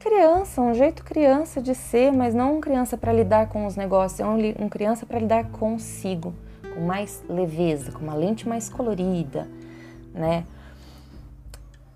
criança, 0.00 0.60
um 0.60 0.74
jeito 0.74 1.04
criança 1.04 1.62
de 1.62 1.74
ser, 1.74 2.12
mas 2.12 2.34
não 2.34 2.56
um 2.56 2.60
criança 2.60 2.98
para 2.98 3.12
lidar 3.12 3.48
com 3.48 3.64
os 3.66 3.76
negócios, 3.76 4.18
é 4.18 4.26
um, 4.26 4.64
um 4.64 4.68
criança 4.68 5.06
para 5.06 5.20
lidar 5.20 5.44
consigo, 5.50 6.34
com 6.74 6.80
mais 6.80 7.22
leveza, 7.28 7.92
com 7.92 8.00
uma 8.00 8.14
lente 8.14 8.48
mais 8.48 8.68
colorida, 8.68 9.46
né? 10.12 10.44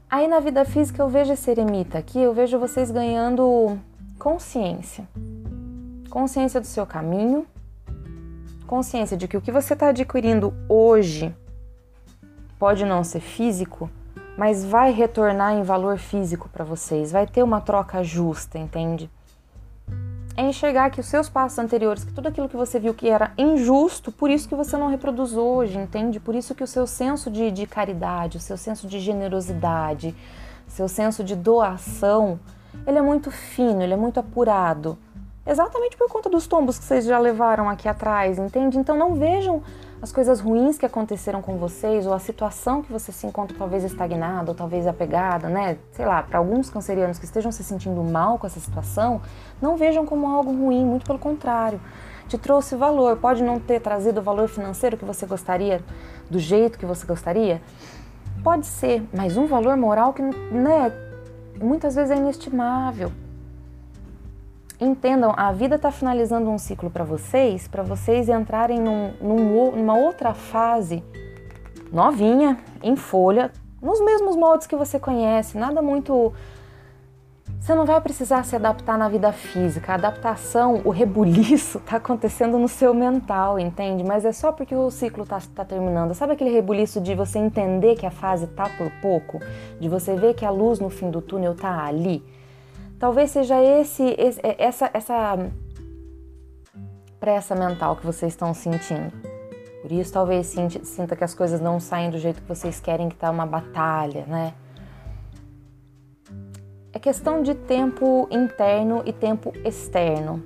Aí 0.08 0.28
na 0.28 0.38
vida 0.38 0.64
física 0.64 1.02
eu 1.02 1.08
vejo 1.08 1.32
esse 1.32 1.50
eremita 1.50 1.98
aqui, 1.98 2.20
eu 2.20 2.32
vejo 2.32 2.60
vocês 2.60 2.92
ganhando 2.92 3.76
consciência. 4.20 5.04
Consciência 6.08 6.60
do 6.60 6.66
seu 6.66 6.86
caminho, 6.86 7.44
consciência 8.66 9.16
de 9.16 9.26
que 9.26 9.36
o 9.36 9.40
que 9.40 9.50
você 9.50 9.72
está 9.72 9.88
adquirindo 9.88 10.52
hoje 10.68 11.34
pode 12.58 12.84
não 12.84 13.02
ser 13.02 13.20
físico, 13.20 13.90
mas 14.36 14.64
vai 14.64 14.92
retornar 14.92 15.54
em 15.54 15.62
valor 15.62 15.98
físico 15.98 16.48
para 16.48 16.64
vocês, 16.64 17.10
vai 17.10 17.26
ter 17.26 17.42
uma 17.42 17.60
troca 17.60 18.02
justa, 18.02 18.58
entende? 18.58 19.10
É 20.36 20.42
enxergar 20.42 20.90
que 20.90 21.00
os 21.00 21.06
seus 21.06 21.30
passos 21.30 21.58
anteriores, 21.58 22.04
que 22.04 22.12
tudo 22.12 22.28
aquilo 22.28 22.48
que 22.48 22.56
você 22.56 22.78
viu 22.78 22.92
que 22.92 23.08
era 23.08 23.32
injusto, 23.38 24.12
por 24.12 24.28
isso 24.28 24.46
que 24.46 24.54
você 24.54 24.76
não 24.76 24.88
reproduz 24.88 25.32
hoje, 25.32 25.78
entende? 25.78 26.20
Por 26.20 26.34
isso 26.34 26.54
que 26.54 26.62
o 26.62 26.66
seu 26.66 26.86
senso 26.86 27.30
de, 27.30 27.50
de 27.50 27.66
caridade, 27.66 28.36
o 28.36 28.40
seu 28.40 28.58
senso 28.58 28.86
de 28.86 29.00
generosidade, 29.00 30.14
seu 30.68 30.88
senso 30.88 31.24
de 31.24 31.34
doação, 31.34 32.38
ele 32.86 32.98
é 32.98 33.02
muito 33.02 33.30
fino, 33.30 33.80
ele 33.80 33.94
é 33.94 33.96
muito 33.96 34.20
apurado 34.20 34.98
exatamente 35.46 35.96
por 35.96 36.08
conta 36.08 36.28
dos 36.28 36.46
tombos 36.46 36.78
que 36.78 36.84
vocês 36.84 37.04
já 37.04 37.18
levaram 37.18 37.68
aqui 37.68 37.88
atrás, 37.88 38.38
entende? 38.38 38.78
Então 38.78 38.96
não 38.96 39.14
vejam 39.14 39.62
as 40.02 40.12
coisas 40.12 40.40
ruins 40.40 40.76
que 40.76 40.84
aconteceram 40.84 41.40
com 41.40 41.56
vocês 41.56 42.06
ou 42.06 42.12
a 42.12 42.18
situação 42.18 42.82
que 42.82 42.92
você 42.92 43.12
se 43.12 43.26
encontra 43.26 43.56
talvez 43.56 43.84
estagnada 43.84 44.50
ou 44.50 44.54
talvez 44.54 44.86
apegada, 44.86 45.48
né? 45.48 45.78
Sei 45.92 46.04
lá, 46.04 46.22
para 46.22 46.38
alguns 46.38 46.68
cancerianos 46.68 47.18
que 47.18 47.24
estejam 47.24 47.50
se 47.52 47.64
sentindo 47.64 48.02
mal 48.02 48.38
com 48.38 48.46
essa 48.46 48.60
situação, 48.60 49.22
não 49.60 49.76
vejam 49.76 50.04
como 50.04 50.26
algo 50.26 50.50
ruim, 50.50 50.84
muito 50.84 51.06
pelo 51.06 51.18
contrário. 51.18 51.80
Te 52.28 52.36
trouxe 52.36 52.74
valor, 52.74 53.16
pode 53.16 53.42
não 53.42 53.60
ter 53.60 53.80
trazido 53.80 54.20
o 54.20 54.22
valor 54.22 54.48
financeiro 54.48 54.96
que 54.96 55.04
você 55.04 55.26
gostaria, 55.26 55.80
do 56.28 56.40
jeito 56.40 56.76
que 56.76 56.84
você 56.84 57.06
gostaria, 57.06 57.62
pode 58.42 58.66
ser, 58.66 59.02
mas 59.14 59.36
um 59.36 59.46
valor 59.46 59.76
moral 59.76 60.12
que, 60.12 60.22
né, 60.22 60.92
muitas 61.60 61.94
vezes 61.94 62.10
é 62.10 62.16
inestimável 62.16 63.12
entendam, 64.80 65.32
a 65.36 65.52
vida 65.52 65.76
está 65.76 65.90
finalizando 65.90 66.50
um 66.50 66.58
ciclo 66.58 66.90
para 66.90 67.04
vocês, 67.04 67.66
para 67.66 67.82
vocês 67.82 68.28
entrarem 68.28 68.80
num, 68.80 69.12
num, 69.20 69.72
numa 69.72 69.96
outra 69.96 70.34
fase 70.34 71.02
novinha, 71.92 72.58
em 72.82 72.96
folha, 72.96 73.50
nos 73.80 74.00
mesmos 74.00 74.36
moldes 74.36 74.66
que 74.66 74.76
você 74.76 74.98
conhece, 74.98 75.56
nada 75.56 75.80
muito. 75.80 76.32
Você 77.60 77.74
não 77.74 77.84
vai 77.84 78.00
precisar 78.00 78.44
se 78.44 78.54
adaptar 78.54 78.96
na 78.96 79.08
vida 79.08 79.32
física. 79.32 79.92
A 79.92 79.94
adaptação, 79.96 80.82
o 80.84 80.90
rebuliço 80.90 81.78
está 81.78 81.96
acontecendo 81.98 82.58
no 82.58 82.68
seu 82.68 82.94
mental, 82.94 83.58
entende? 83.58 84.04
Mas 84.04 84.24
é 84.24 84.30
só 84.30 84.52
porque 84.52 84.74
o 84.74 84.90
ciclo 84.90 85.24
está 85.24 85.40
tá 85.54 85.64
terminando. 85.64 86.14
Sabe 86.14 86.34
aquele 86.34 86.50
rebuliço 86.50 87.00
de 87.00 87.14
você 87.14 87.38
entender 87.38 87.96
que 87.96 88.06
a 88.06 88.10
fase 88.10 88.46
tá 88.48 88.68
por 88.76 88.90
pouco? 89.00 89.40
De 89.80 89.88
você 89.88 90.14
ver 90.14 90.34
que 90.34 90.44
a 90.44 90.50
luz 90.50 90.78
no 90.78 90.90
fim 90.90 91.10
do 91.10 91.20
túnel 91.20 91.56
tá 91.56 91.84
ali? 91.84 92.22
Talvez 92.98 93.30
seja 93.30 93.62
esse, 93.62 94.02
esse 94.18 94.40
é, 94.42 94.56
essa 94.58 94.90
essa 94.92 95.38
pressa 97.20 97.54
mental 97.54 97.96
que 97.96 98.06
vocês 98.06 98.32
estão 98.32 98.54
sentindo. 98.54 99.12
Por 99.82 99.92
isso 99.92 100.12
talvez 100.12 100.46
sinta, 100.46 101.14
que 101.14 101.22
as 101.22 101.34
coisas 101.34 101.60
não 101.60 101.78
saem 101.78 102.10
do 102.10 102.18
jeito 102.18 102.42
que 102.42 102.48
vocês 102.48 102.80
querem, 102.80 103.08
que 103.08 103.14
está 103.14 103.30
uma 103.30 103.46
batalha, 103.46 104.24
né? 104.26 104.54
É 106.92 106.98
questão 106.98 107.42
de 107.42 107.54
tempo 107.54 108.26
interno 108.30 109.02
e 109.04 109.12
tempo 109.12 109.52
externo. 109.64 110.42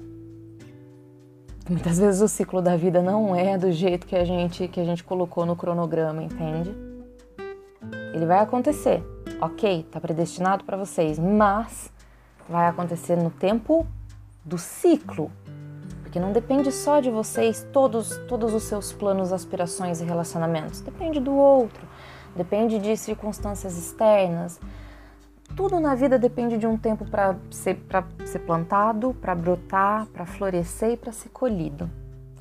Muitas 1.69 1.99
vezes 1.99 2.21
o 2.21 2.28
ciclo 2.28 2.61
da 2.61 2.76
vida 2.76 3.00
não 3.00 3.35
é 3.35 3.57
do 3.57 3.71
jeito 3.71 4.07
que 4.07 4.16
a 4.16 4.25
gente 4.25 4.66
que 4.66 4.80
a 4.80 4.85
gente 4.85 5.04
colocou 5.04 5.47
no 5.47 5.54
cronograma, 5.54 6.23
entende? 6.23 6.75
Ele 8.12 8.26
vai 8.26 8.40
acontecer, 8.40 9.02
ok? 9.40 9.85
Tá 9.85 10.00
predestinado 10.00 10.64
para 10.64 10.76
vocês, 10.76 11.19
mas 11.19 11.90
vai 12.50 12.66
acontecer 12.66 13.16
no 13.16 13.30
tempo 13.30 13.87
do 14.45 14.59
ciclo, 14.59 15.30
porque 16.02 16.19
não 16.19 16.33
depende 16.33 16.73
só 16.73 16.99
de 16.99 17.11
vocês 17.11 17.64
todos 17.73 18.16
todos 18.26 18.52
os 18.52 18.64
seus 18.64 18.92
planos, 18.92 19.33
aspirações 19.33 20.00
e 20.00 20.04
relacionamentos, 20.04 20.80
depende 20.80 21.21
do 21.21 21.33
outro, 21.33 21.87
depende 22.35 22.78
de 22.80 22.97
circunstâncias 22.97 23.78
externas. 23.78 24.61
Tudo 25.57 25.80
na 25.80 25.95
vida 25.95 26.19
depende 26.19 26.59
de 26.59 26.66
um 26.66 26.76
tempo 26.76 27.04
para 27.04 27.37
ser, 27.50 27.80
ser 28.25 28.38
plantado, 28.40 29.14
para 29.21 29.35
brotar, 29.35 30.07
para 30.07 30.25
florescer 30.25 30.92
e 30.92 30.97
para 30.97 31.12
ser 31.12 31.28
colhido. 31.28 31.90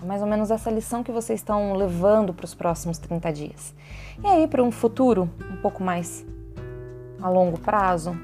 É 0.01 0.05
mais 0.05 0.21
ou 0.21 0.27
menos 0.27 0.49
essa 0.51 0.69
lição 0.71 1.03
que 1.03 1.11
vocês 1.11 1.39
estão 1.39 1.73
levando 1.75 2.33
para 2.33 2.45
os 2.45 2.53
próximos 2.53 2.97
30 2.99 3.33
dias. 3.33 3.75
E 4.23 4.27
aí, 4.27 4.47
para 4.47 4.63
um 4.63 4.71
futuro 4.71 5.29
um 5.51 5.57
pouco 5.57 5.83
mais 5.83 6.25
a 7.21 7.29
longo 7.29 7.59
prazo, 7.59 8.15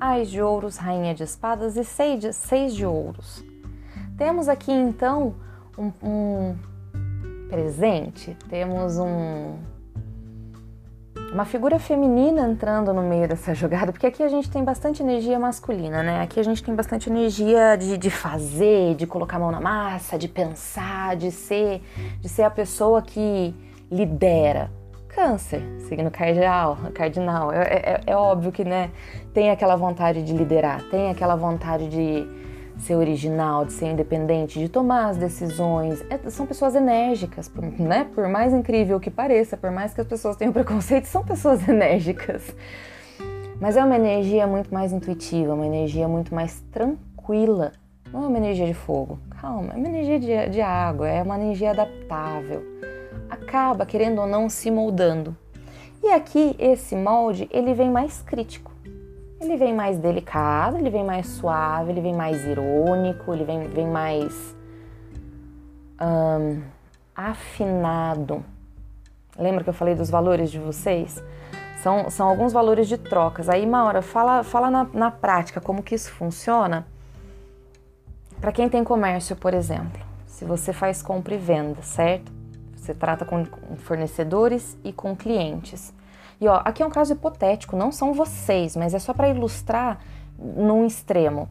Ais 0.00 0.30
de 0.30 0.40
ouros, 0.40 0.76
rainha 0.76 1.14
de 1.14 1.22
espadas 1.22 1.76
e 1.76 1.84
seis 1.84 2.20
de, 2.20 2.32
seis 2.32 2.74
de 2.74 2.84
ouros. 2.84 3.44
Temos 4.16 4.48
aqui 4.48 4.72
então 4.72 5.34
um, 5.78 5.92
um 6.02 6.56
presente, 7.48 8.36
temos 8.48 8.98
um, 8.98 9.56
uma 11.32 11.44
figura 11.44 11.78
feminina 11.78 12.42
entrando 12.42 12.92
no 12.92 13.02
meio 13.02 13.28
dessa 13.28 13.52
jogada, 13.56 13.92
porque 13.92 14.06
aqui 14.06 14.22
a 14.22 14.28
gente 14.28 14.50
tem 14.50 14.62
bastante 14.62 15.02
energia 15.02 15.38
masculina, 15.38 16.02
né? 16.02 16.20
Aqui 16.20 16.38
a 16.38 16.42
gente 16.44 16.62
tem 16.62 16.74
bastante 16.74 17.10
energia 17.10 17.76
de, 17.76 17.98
de 17.98 18.10
fazer, 18.10 18.94
de 18.94 19.06
colocar 19.06 19.36
a 19.36 19.40
mão 19.40 19.50
na 19.50 19.60
massa, 19.60 20.16
de 20.16 20.28
pensar, 20.28 21.16
de 21.16 21.30
ser, 21.30 21.82
de 22.20 22.28
ser 22.28 22.42
a 22.42 22.50
pessoa 22.50 23.02
que 23.02 23.54
lidera. 23.90 24.70
Câncer, 25.14 25.62
signo 25.88 26.10
cardinal, 26.10 26.76
cardinal. 26.92 27.52
É, 27.52 27.62
é, 27.62 28.00
é, 28.04 28.16
óbvio 28.16 28.50
que 28.50 28.64
né, 28.64 28.90
tem 29.32 29.48
aquela 29.48 29.76
vontade 29.76 30.24
de 30.24 30.32
liderar, 30.32 30.82
tem 30.90 31.08
aquela 31.08 31.36
vontade 31.36 31.88
de 31.88 32.26
ser 32.80 32.96
original, 32.96 33.64
de 33.64 33.72
ser 33.72 33.92
independente, 33.92 34.58
de 34.58 34.68
tomar 34.68 35.10
as 35.10 35.16
decisões. 35.16 36.04
É, 36.10 36.18
são 36.30 36.44
pessoas 36.44 36.74
enérgicas, 36.74 37.48
né? 37.78 38.08
Por 38.12 38.26
mais 38.26 38.52
incrível 38.52 38.98
que 38.98 39.08
pareça, 39.08 39.56
por 39.56 39.70
mais 39.70 39.94
que 39.94 40.00
as 40.00 40.06
pessoas 40.06 40.34
tenham 40.34 40.50
preconceito, 40.52 41.04
são 41.04 41.22
pessoas 41.22 41.62
enérgicas. 41.68 42.52
Mas 43.60 43.76
é 43.76 43.84
uma 43.84 43.94
energia 43.94 44.48
muito 44.48 44.74
mais 44.74 44.92
intuitiva, 44.92 45.54
uma 45.54 45.66
energia 45.66 46.08
muito 46.08 46.34
mais 46.34 46.60
tranquila. 46.72 47.70
Não 48.12 48.24
é 48.24 48.26
uma 48.26 48.38
energia 48.38 48.66
de 48.66 48.74
fogo, 48.74 49.20
calma, 49.40 49.74
é 49.74 49.76
uma 49.76 49.88
energia 49.88 50.18
de, 50.18 50.50
de 50.50 50.60
água, 50.60 51.08
é 51.08 51.22
uma 51.22 51.36
energia 51.36 51.70
adaptável 51.70 52.74
acaba, 53.28 53.86
querendo 53.86 54.20
ou 54.20 54.26
não, 54.26 54.48
se 54.48 54.70
moldando. 54.70 55.36
E 56.02 56.10
aqui 56.10 56.54
esse 56.58 56.94
molde 56.94 57.48
ele 57.50 57.72
vem 57.74 57.90
mais 57.90 58.22
crítico. 58.22 58.72
Ele 59.40 59.56
vem 59.56 59.74
mais 59.74 59.98
delicado, 59.98 60.76
ele 60.76 60.90
vem 60.90 61.04
mais 61.04 61.26
suave, 61.26 61.90
ele 61.90 62.00
vem 62.00 62.14
mais 62.14 62.44
irônico, 62.44 63.32
ele 63.32 63.44
vem, 63.44 63.68
vem 63.68 63.86
mais 63.86 64.54
afinado. 67.14 68.44
Lembra 69.38 69.64
que 69.64 69.70
eu 69.70 69.74
falei 69.74 69.94
dos 69.94 70.10
valores 70.10 70.50
de 70.50 70.58
vocês? 70.58 71.22
São, 71.82 72.08
são 72.10 72.28
alguns 72.28 72.52
valores 72.52 72.88
de 72.88 72.96
trocas. 72.96 73.48
Aí, 73.48 73.66
Maura, 73.66 74.00
fala, 74.00 74.42
fala 74.42 74.70
na, 74.70 74.84
na 74.92 75.10
prática 75.10 75.60
como 75.60 75.82
que 75.82 75.94
isso 75.94 76.10
funciona. 76.12 76.86
Para 78.40 78.52
quem 78.52 78.68
tem 78.68 78.82
comércio, 78.84 79.36
por 79.36 79.54
exemplo, 79.54 80.00
se 80.26 80.44
você 80.44 80.72
faz 80.72 81.02
compra 81.02 81.34
e 81.34 81.38
venda, 81.38 81.82
certo? 81.82 82.32
Você 82.84 82.92
trata 82.92 83.24
com 83.24 83.46
fornecedores 83.78 84.76
e 84.84 84.92
com 84.92 85.16
clientes. 85.16 85.94
E 86.38 86.46
ó, 86.46 86.60
aqui 86.62 86.82
é 86.82 86.86
um 86.86 86.90
caso 86.90 87.14
hipotético, 87.14 87.78
não 87.78 87.90
são 87.90 88.12
vocês, 88.12 88.76
mas 88.76 88.92
é 88.92 88.98
só 88.98 89.14
para 89.14 89.30
ilustrar 89.30 90.00
num 90.38 90.84
extremo. 90.84 91.48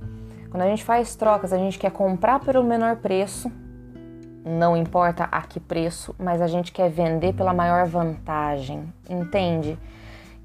Quando 0.51 0.61
a 0.61 0.67
gente 0.67 0.83
faz 0.83 1.15
trocas, 1.15 1.51
a 1.51 1.57
gente 1.57 1.79
quer 1.79 1.89
comprar 1.89 2.39
pelo 2.39 2.63
menor 2.63 2.97
preço, 2.97 3.51
não 4.45 4.77
importa 4.77 5.27
a 5.31 5.41
que 5.41 5.59
preço, 5.59 6.13
mas 6.19 6.39
a 6.39 6.45
gente 6.45 6.71
quer 6.71 6.91
vender 6.91 7.33
pela 7.33 7.51
maior 7.51 7.87
vantagem, 7.87 8.93
entende? 9.09 9.79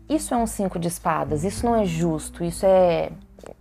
Isso 0.09 0.33
é 0.33 0.39
um 0.39 0.47
cinco 0.47 0.79
de 0.79 0.89
espadas, 0.89 1.45
isso 1.45 1.67
não 1.67 1.77
é 1.77 1.85
justo, 1.85 2.43
isso 2.43 2.65
é 2.65 3.11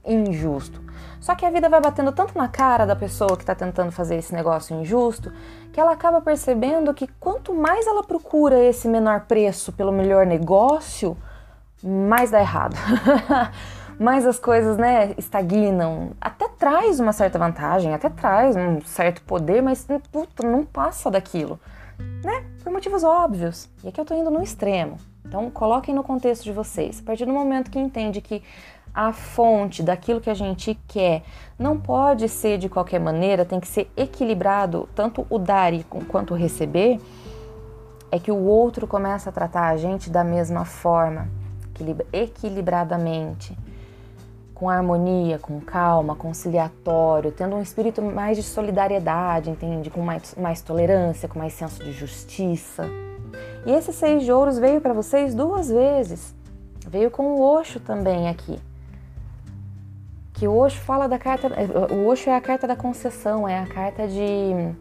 injusto. 0.05 0.81
Só 1.19 1.35
que 1.35 1.45
a 1.45 1.49
vida 1.49 1.69
vai 1.69 1.81
batendo 1.81 2.11
tanto 2.11 2.37
na 2.37 2.47
cara 2.47 2.85
da 2.85 2.95
pessoa 2.95 3.35
que 3.35 3.43
está 3.43 3.55
tentando 3.55 3.91
fazer 3.91 4.15
esse 4.15 4.33
negócio 4.33 4.79
injusto 4.79 5.31
que 5.73 5.79
ela 5.79 5.91
acaba 5.91 6.21
percebendo 6.21 6.93
que 6.93 7.07
quanto 7.19 7.53
mais 7.53 7.85
ela 7.85 8.03
procura 8.03 8.57
esse 8.63 8.87
menor 8.87 9.21
preço 9.21 9.71
pelo 9.71 9.91
melhor 9.91 10.25
negócio, 10.25 11.17
mais 11.83 12.31
dá 12.31 12.39
errado. 12.39 12.75
mais 13.99 14.25
as 14.25 14.39
coisas, 14.39 14.77
né, 14.77 15.13
estagnam. 15.17 16.11
Até 16.21 16.47
traz 16.47 16.99
uma 16.99 17.13
certa 17.13 17.39
vantagem, 17.39 17.93
até 17.93 18.09
traz 18.09 18.55
um 18.55 18.81
certo 18.81 19.21
poder, 19.23 19.61
mas 19.61 19.85
puta, 20.11 20.47
não 20.47 20.63
passa 20.63 21.09
daquilo, 21.09 21.59
né? 22.23 22.45
Por 22.63 22.71
motivos 22.71 23.03
óbvios. 23.03 23.69
E 23.83 23.89
aqui 23.89 23.99
eu 23.99 24.05
tô 24.05 24.13
indo 24.13 24.29
no 24.29 24.41
extremo. 24.41 24.97
Então, 25.25 25.49
coloquem 25.51 25.93
no 25.93 26.03
contexto 26.03 26.43
de 26.43 26.53
vocês. 26.53 27.01
A 27.01 27.03
partir 27.03 27.25
do 27.25 27.33
momento 27.33 27.69
que 27.69 27.77
entende 27.77 28.21
que 28.21 28.41
a 28.97 29.13
fonte 29.13 29.83
daquilo 29.83 30.19
que 30.19 30.29
a 30.29 30.33
gente 30.33 30.73
quer 30.87 31.21
não 31.59 31.79
pode 31.79 32.27
ser 32.27 32.57
de 32.57 32.67
qualquer 32.67 32.99
maneira, 32.99 33.45
tem 33.45 33.59
que 33.59 33.67
ser 33.67 33.91
equilibrado, 33.95 34.89
tanto 34.95 35.23
o 35.29 35.37
dar 35.37 35.71
quanto 36.09 36.33
o 36.33 36.37
receber, 36.37 36.99
é 38.11 38.17
que 38.17 38.31
o 38.31 38.43
outro 38.43 38.87
começa 38.87 39.29
a 39.29 39.31
tratar 39.31 39.67
a 39.67 39.77
gente 39.77 40.09
da 40.09 40.23
mesma 40.23 40.65
forma, 40.65 41.29
equilibradamente, 42.11 43.55
com 44.55 44.67
harmonia, 44.67 45.37
com 45.37 45.59
calma, 45.59 46.15
conciliatório, 46.15 47.31
tendo 47.31 47.55
um 47.55 47.61
espírito 47.61 48.01
mais 48.01 48.35
de 48.35 48.41
solidariedade, 48.41 49.51
entende? 49.51 49.91
Com 49.91 50.01
mais, 50.01 50.33
mais 50.33 50.63
tolerância, 50.63 51.29
com 51.29 51.37
mais 51.37 51.53
senso 51.53 51.83
de 51.83 51.91
justiça. 51.91 52.83
E 53.63 53.71
esse 53.71 53.93
seis 53.93 54.23
de 54.23 54.31
ouros 54.31 54.57
veio 54.57 54.81
para 54.81 54.93
vocês 54.93 55.35
duas 55.35 55.69
vezes. 55.69 56.33
Veio 56.87 57.11
com 57.11 57.35
o 57.35 57.41
Oxo 57.41 57.79
também 57.79 58.27
aqui 58.27 58.59
que 60.37 60.47
o 60.47 60.55
Osho 60.55 60.79
fala 60.81 61.07
da 61.07 61.17
carta, 61.17 61.49
o 61.91 62.05
Osho 62.05 62.29
é 62.29 62.35
a 62.35 62.41
carta 62.41 62.67
da 62.67 62.75
concessão, 62.75 63.49
é 63.49 63.59
a 63.59 63.65
carta 63.65 64.07
de 64.07 64.71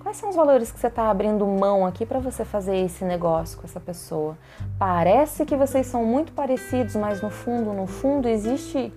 quais 0.00 0.16
são 0.16 0.28
os 0.28 0.34
valores 0.34 0.72
que 0.72 0.80
você 0.80 0.88
está 0.88 1.08
abrindo 1.08 1.46
mão 1.46 1.86
aqui 1.86 2.04
para 2.04 2.18
você 2.18 2.44
fazer 2.44 2.76
esse 2.78 3.04
negócio 3.04 3.56
com 3.58 3.64
essa 3.64 3.78
pessoa. 3.78 4.36
Parece 4.76 5.46
que 5.46 5.54
vocês 5.54 5.86
são 5.86 6.04
muito 6.04 6.32
parecidos, 6.32 6.96
mas 6.96 7.22
no 7.22 7.30
fundo, 7.30 7.72
no 7.72 7.86
fundo 7.86 8.28
existe 8.28 8.92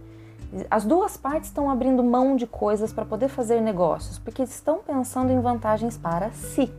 as 0.69 0.83
duas 0.83 1.15
partes 1.15 1.49
estão 1.49 1.69
abrindo 1.69 2.03
mão 2.03 2.35
de 2.35 2.47
coisas 2.47 2.91
para 2.91 3.05
poder 3.05 3.29
fazer 3.29 3.61
negócios, 3.61 4.17
porque 4.17 4.41
estão 4.41 4.79
pensando 4.79 5.31
em 5.31 5.39
vantagens 5.39 5.97
para 5.97 6.31
si. 6.31 6.73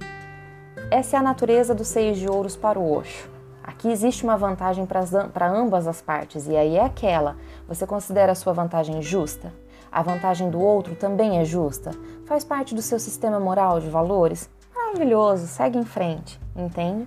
Essa 0.91 1.17
é 1.17 1.19
a 1.21 1.23
natureza 1.23 1.75
dos 1.75 1.87
seis 1.87 2.19
de 2.19 2.29
ouros 2.29 2.57
para 2.57 2.79
o 2.79 2.93
Osho. 2.99 3.31
Aqui 3.65 3.89
existe 3.89 4.25
uma 4.25 4.37
vantagem 4.37 4.85
para 4.87 5.49
ambas 5.49 5.87
as 5.87 6.03
partes, 6.03 6.49
e 6.49 6.57
aí 6.57 6.77
é 6.77 6.85
aquela: 6.85 7.37
você 7.67 7.87
considera 7.87 8.33
a 8.33 8.35
sua 8.35 8.53
vantagem 8.53 9.01
justa? 9.03 9.53
A 9.91 10.03
vantagem 10.03 10.51
do 10.51 10.61
outro 10.61 10.95
também 10.95 11.39
é 11.39 11.45
justa? 11.45 11.91
Faz 12.27 12.45
parte 12.45 12.75
do 12.75 12.83
seu 12.83 12.99
sistema 12.99 13.39
moral 13.39 13.81
de 13.81 13.91
valores? 13.91 14.49
Maravilhoso, 14.75 15.47
segue 15.47 15.79
em 15.79 15.85
frente, 15.85 16.41
entende? 16.57 17.07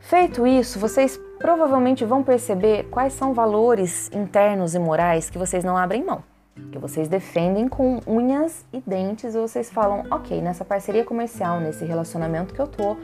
Feito 0.00 0.46
isso, 0.46 0.78
vocês 0.78 1.18
provavelmente 1.38 2.04
vão 2.04 2.22
perceber 2.22 2.84
quais 2.90 3.12
são 3.12 3.32
valores 3.32 4.10
internos 4.12 4.74
e 4.74 4.78
morais 4.78 5.30
que 5.30 5.38
vocês 5.38 5.64
não 5.64 5.76
abrem 5.76 6.04
mão, 6.04 6.22
que 6.70 6.78
vocês 6.78 7.08
defendem 7.08 7.68
com 7.68 8.00
unhas 8.06 8.64
e 8.72 8.80
dentes, 8.86 9.34
e 9.34 9.38
vocês 9.38 9.70
falam: 9.70 10.04
ok, 10.10 10.40
nessa 10.42 10.64
parceria 10.64 11.04
comercial, 11.04 11.60
nesse 11.60 11.84
relacionamento 11.84 12.52
que 12.52 12.60
eu 12.60 12.66
tô 12.66 12.96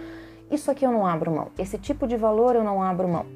isso 0.51 0.71
aqui 0.71 0.87
eu 0.87 0.91
não 0.91 1.07
abro 1.07 1.31
mão, 1.31 1.49
esse 1.59 1.77
tipo 1.77 2.07
de 2.07 2.17
valor 2.17 2.57
eu 2.57 2.65
não 2.65 2.83
abro 2.83 3.07
mão. 3.07 3.27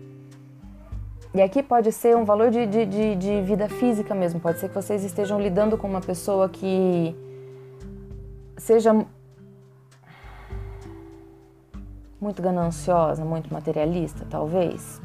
E 1.35 1.41
aqui 1.41 1.63
pode 1.63 1.91
ser 1.93 2.15
um 2.15 2.25
valor 2.25 2.51
de, 2.51 2.67
de, 2.67 2.85
de, 2.85 3.17
de 3.17 3.41
vida 3.43 3.69
física 3.69 4.15
mesmo, 4.15 4.39
pode 4.39 4.59
ser 4.59 4.69
que 4.69 4.75
vocês 4.75 5.03
estejam 5.03 5.41
lidando 5.41 5.79
com 5.79 5.89
uma 5.89 6.01
pessoa 6.01 6.49
que 6.49 7.17
seja 8.59 8.93
muito 12.21 12.43
gananciosa, 12.43 13.25
muito 13.25 13.53
materialista, 13.53 14.27
talvez. 14.29 15.01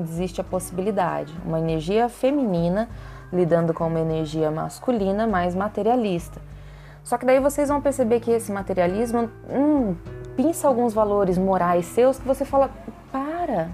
Existe 0.00 0.40
a 0.40 0.44
possibilidade, 0.44 1.34
uma 1.44 1.60
energia 1.60 2.08
feminina 2.08 2.88
lidando 3.32 3.74
com 3.74 3.86
uma 3.86 4.00
energia 4.00 4.50
masculina 4.50 5.26
mais 5.26 5.54
materialista. 5.54 6.40
Só 7.04 7.16
que 7.16 7.24
daí 7.24 7.38
vocês 7.38 7.68
vão 7.68 7.80
perceber 7.80 8.20
que 8.20 8.30
esse 8.30 8.50
materialismo 8.50 9.30
hum, 9.48 9.94
pinça 10.36 10.66
alguns 10.66 10.92
valores 10.92 11.38
morais 11.38 11.86
seus 11.86 12.18
que 12.18 12.26
você 12.26 12.44
fala: 12.44 12.70
para, 13.12 13.70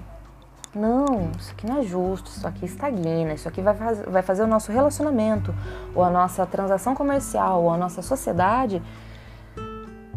não, 0.77 1.29
isso 1.39 1.51
aqui 1.51 1.65
não 1.65 1.79
é 1.79 1.83
justo, 1.83 2.29
isso 2.29 2.47
aqui 2.47 2.65
estagna, 2.65 3.33
isso 3.33 3.47
aqui 3.47 3.61
vai, 3.61 3.73
faz, 3.73 4.01
vai 4.01 4.21
fazer 4.21 4.43
o 4.43 4.47
nosso 4.47 4.71
relacionamento, 4.71 5.53
ou 5.93 6.03
a 6.03 6.09
nossa 6.09 6.45
transação 6.45 6.93
comercial, 6.93 7.63
ou 7.63 7.71
a 7.71 7.77
nossa 7.77 8.01
sociedade 8.01 8.81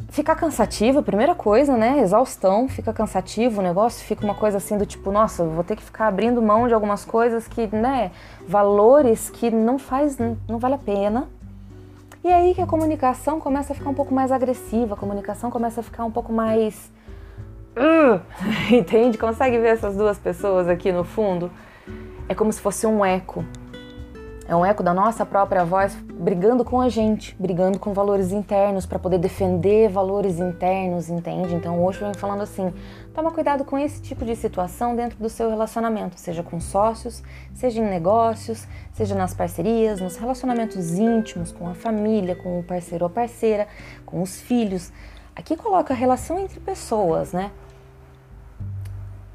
ficar 0.09 0.35
cansativo, 0.35 1.03
primeira 1.03 1.35
coisa, 1.35 1.77
né? 1.77 2.01
Exaustão, 2.01 2.69
fica 2.69 2.93
cansativo 2.93 3.61
o 3.61 3.63
negócio, 3.63 4.05
fica 4.05 4.25
uma 4.25 4.35
coisa 4.35 4.57
assim 4.57 4.77
do 4.77 4.87
tipo, 4.87 5.13
nossa, 5.13 5.45
vou 5.45 5.63
ter 5.63 5.77
que 5.77 5.83
ficar 5.83 6.09
abrindo 6.09 6.41
mão 6.41 6.67
de 6.67 6.75
algumas 6.75 7.05
coisas 7.05 7.47
que, 7.47 7.67
né, 7.69 8.11
valores 8.47 9.31
que 9.31 9.51
não 9.51 9.79
faz, 9.79 10.17
não 10.19 10.59
vale 10.59 10.75
a 10.75 10.79
pena. 10.79 11.29
E 12.25 12.29
aí 12.29 12.55
que 12.55 12.61
a 12.61 12.67
comunicação 12.67 13.39
começa 13.39 13.73
a 13.73 13.77
ficar 13.77 13.91
um 13.91 13.95
pouco 13.95 14.13
mais 14.13 14.33
agressiva, 14.33 14.95
a 14.95 14.97
comunicação 14.97 15.51
começa 15.51 15.81
a 15.81 15.85
ficar 15.85 16.05
um 16.05 16.11
pouco 16.11 16.33
mais. 16.33 16.91
Uh, 17.79 18.21
entende? 18.75 19.17
Consegue 19.17 19.59
ver 19.59 19.69
essas 19.69 19.97
duas 19.97 20.19
pessoas 20.19 20.69
aqui 20.69 20.91
no 20.91 21.05
fundo? 21.05 21.51
É 22.29 22.35
como 22.35 22.53
se 22.53 22.61
fosse 22.61 22.87
um 22.87 23.05
eco. 23.05 23.45
É 24.49 24.57
um 24.57 24.65
eco 24.65 24.83
da 24.83 24.95
nossa 24.95 25.27
própria 25.27 25.63
voz 25.63 25.95
brigando 25.95 26.65
com 26.65 26.81
a 26.81 26.89
gente, 26.89 27.37
brigando 27.39 27.79
com 27.79 27.93
valores 27.93 28.33
internos 28.33 28.87
para 28.87 28.99
poder 28.99 29.19
defender 29.19 29.91
valores 29.91 30.39
internos, 30.39 31.11
entende? 31.11 31.55
Então 31.55 31.85
hoje 31.85 32.01
vem 32.01 32.15
falando 32.15 32.43
assim: 32.43 32.73
toma 33.15 33.31
cuidado 33.31 33.63
com 33.63 33.79
esse 33.79 34.01
tipo 34.01 34.25
de 34.25 34.35
situação 34.35 34.97
dentro 34.97 35.19
do 35.19 35.29
seu 35.29 35.51
relacionamento, 35.51 36.19
seja 36.19 36.43
com 36.43 36.59
sócios, 36.59 37.23
seja 37.55 37.81
em 37.81 37.89
negócios, 37.89 38.67
seja 38.95 39.15
nas 39.15 39.35
parcerias, 39.35 40.01
nos 40.01 40.17
relacionamentos 40.17 40.95
íntimos, 40.95 41.53
com 41.53 41.69
a 41.69 41.75
família, 41.75 42.35
com 42.35 42.59
o 42.59 42.63
parceiro 42.63 43.05
ou 43.05 43.11
parceira, 43.11 43.69
com 44.07 44.23
os 44.23 44.41
filhos. 44.41 44.91
Aqui 45.37 45.57
coloca 45.57 45.93
a 45.93 45.97
relação 45.97 46.39
entre 46.39 46.59
pessoas, 46.59 47.33
né? 47.33 47.51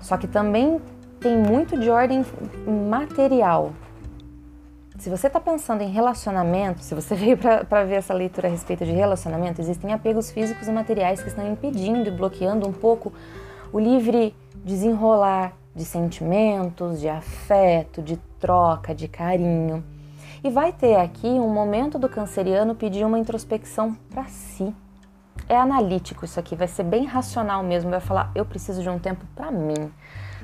Só 0.04 0.18
que 0.18 0.28
também 0.28 0.80
tem 1.20 1.36
muito 1.36 1.80
de 1.80 1.90
ordem 1.90 2.24
material, 2.90 3.74
se 5.04 5.10
você 5.10 5.28
está 5.28 5.40
pensando 5.40 5.82
em 5.82 5.90
relacionamento, 5.90 6.82
se 6.82 6.96
você 6.96 7.14
veio 7.16 7.38
para 7.38 7.84
ver 7.84 7.96
essa 7.96 8.14
leitura 8.14 8.48
a 8.48 8.52
respeito 8.52 8.86
de 8.86 8.92
relacionamento, 8.92 9.60
existem 9.60 9.92
apegos 9.92 10.32
físicos 10.32 10.68
e 10.68 10.72
materiais 10.72 11.22
que 11.22 11.28
estão 11.28 11.46
impedindo 11.52 12.08
e 12.08 12.12
bloqueando 12.12 12.68
um 12.68 12.72
pouco 12.72 13.12
o 13.72 13.80
livre 13.80 14.36
desenrolar 14.64 15.54
de 15.76 15.84
sentimentos, 15.84 17.02
de 17.02 17.10
afeto, 17.10 18.02
de 18.02 18.18
troca, 18.40 18.94
de 18.96 19.08
carinho. 19.08 19.84
E 20.44 20.50
vai 20.50 20.72
ter 20.72 20.96
aqui 20.96 21.28
um 21.28 21.50
momento 21.50 21.98
do 21.98 22.08
canceriano 22.08 22.76
pedir 22.76 23.04
uma 23.04 23.18
introspecção 23.18 23.98
para 24.10 24.26
si. 24.26 24.74
É 25.48 25.56
analítico 25.56 26.26
isso 26.26 26.40
aqui, 26.40 26.56
vai 26.56 26.68
ser 26.68 26.84
bem 26.84 27.06
racional 27.06 27.64
mesmo, 27.64 27.90
vai 27.90 28.00
falar: 28.00 28.32
eu 28.34 28.46
preciso 28.46 28.82
de 28.82 28.90
um 28.90 29.00
tempo 29.00 29.26
para 29.36 29.52
mim 29.52 29.92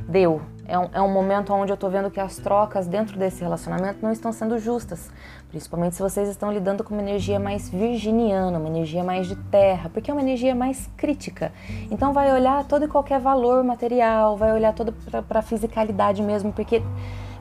deu. 0.07 0.41
É 0.67 0.77
um, 0.77 0.89
é 0.93 1.01
um 1.01 1.11
momento 1.11 1.51
onde 1.51 1.71
eu 1.71 1.77
tô 1.77 1.89
vendo 1.89 2.11
que 2.11 2.19
as 2.19 2.37
trocas 2.37 2.87
dentro 2.87 3.17
desse 3.17 3.41
relacionamento 3.41 3.99
não 4.01 4.11
estão 4.11 4.31
sendo 4.31 4.59
justas. 4.59 5.11
Principalmente 5.49 5.95
se 5.95 6.01
vocês 6.01 6.29
estão 6.29 6.51
lidando 6.51 6.83
com 6.83 6.93
uma 6.93 7.01
energia 7.01 7.39
mais 7.39 7.69
virginiana, 7.69 8.59
uma 8.59 8.69
energia 8.69 9.03
mais 9.03 9.27
de 9.27 9.35
terra, 9.35 9.89
porque 9.89 10.11
é 10.11 10.13
uma 10.13 10.21
energia 10.21 10.53
mais 10.53 10.87
crítica. 10.95 11.51
Então 11.89 12.13
vai 12.13 12.31
olhar 12.31 12.63
todo 12.65 12.85
e 12.85 12.87
qualquer 12.87 13.19
valor 13.19 13.63
material, 13.63 14.37
vai 14.37 14.53
olhar 14.53 14.73
todo 14.73 14.93
para 15.27 15.39
a 15.39 15.43
fisicalidade 15.43 16.21
mesmo, 16.21 16.53
porque 16.53 16.83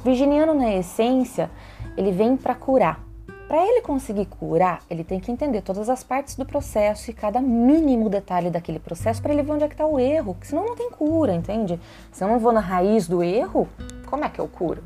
virginiano 0.02 0.54
na 0.54 0.72
essência, 0.72 1.50
ele 1.96 2.12
vem 2.12 2.36
para 2.36 2.54
curar. 2.54 3.07
Para 3.48 3.66
ele 3.66 3.80
conseguir 3.80 4.26
curar, 4.26 4.82
ele 4.90 5.02
tem 5.02 5.18
que 5.18 5.32
entender 5.32 5.62
todas 5.62 5.88
as 5.88 6.04
partes 6.04 6.36
do 6.36 6.44
processo 6.44 7.10
e 7.10 7.14
cada 7.14 7.40
mínimo 7.40 8.10
detalhe 8.10 8.50
daquele 8.50 8.78
processo 8.78 9.22
para 9.22 9.32
ele 9.32 9.42
ver 9.42 9.52
onde 9.52 9.64
é 9.64 9.68
que 9.68 9.72
está 9.72 9.86
o 9.86 9.98
erro, 9.98 10.36
senão 10.42 10.66
não 10.66 10.76
tem 10.76 10.90
cura, 10.90 11.32
entende? 11.32 11.80
Se 12.12 12.22
eu 12.22 12.28
não 12.28 12.38
vou 12.38 12.52
na 12.52 12.60
raiz 12.60 13.08
do 13.08 13.22
erro, 13.22 13.66
como 14.04 14.22
é 14.22 14.28
que 14.28 14.38
eu 14.38 14.46
curo? 14.46 14.82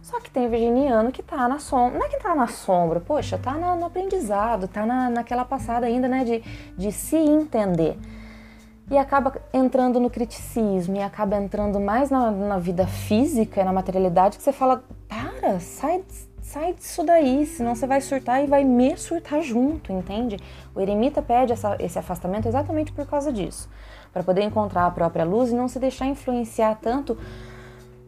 Só 0.00 0.20
que 0.20 0.30
tem 0.30 0.48
virginiano 0.48 1.12
que 1.12 1.22
tá 1.22 1.46
na 1.46 1.58
sombra, 1.58 1.98
não 1.98 2.06
é 2.06 2.08
que 2.08 2.18
tá 2.18 2.34
na 2.34 2.46
sombra, 2.46 2.98
poxa, 2.98 3.36
tá 3.36 3.52
na, 3.52 3.76
no 3.76 3.84
aprendizado, 3.84 4.66
tá 4.66 4.86
na, 4.86 5.10
naquela 5.10 5.44
passada 5.44 5.84
ainda, 5.84 6.08
né, 6.08 6.24
de, 6.24 6.42
de 6.78 6.90
se 6.90 7.16
entender. 7.16 7.98
E 8.90 8.96
acaba 8.96 9.34
entrando 9.52 10.00
no 10.00 10.08
criticismo 10.08 10.96
e 10.96 11.02
acaba 11.02 11.36
entrando 11.36 11.78
mais 11.78 12.08
na, 12.08 12.30
na 12.30 12.58
vida 12.58 12.86
física 12.86 13.60
e 13.60 13.64
na 13.64 13.72
materialidade 13.72 14.38
que 14.38 14.42
você 14.42 14.52
fala, 14.52 14.82
para, 15.06 15.60
sai, 15.60 16.02
sai 16.48 16.72
disso 16.72 17.04
daí, 17.04 17.44
senão 17.44 17.74
você 17.74 17.86
vai 17.86 18.00
surtar 18.00 18.42
e 18.42 18.46
vai 18.46 18.64
me 18.64 18.96
surtar 18.96 19.42
junto, 19.42 19.92
entende? 19.92 20.38
O 20.74 20.80
eremita 20.80 21.20
pede 21.20 21.52
essa, 21.52 21.76
esse 21.78 21.98
afastamento 21.98 22.48
exatamente 22.48 22.90
por 22.90 23.06
causa 23.06 23.30
disso, 23.30 23.68
para 24.12 24.22
poder 24.22 24.42
encontrar 24.42 24.86
a 24.86 24.90
própria 24.90 25.26
luz 25.26 25.50
e 25.50 25.54
não 25.54 25.68
se 25.68 25.78
deixar 25.78 26.06
influenciar 26.06 26.78
tanto 26.80 27.18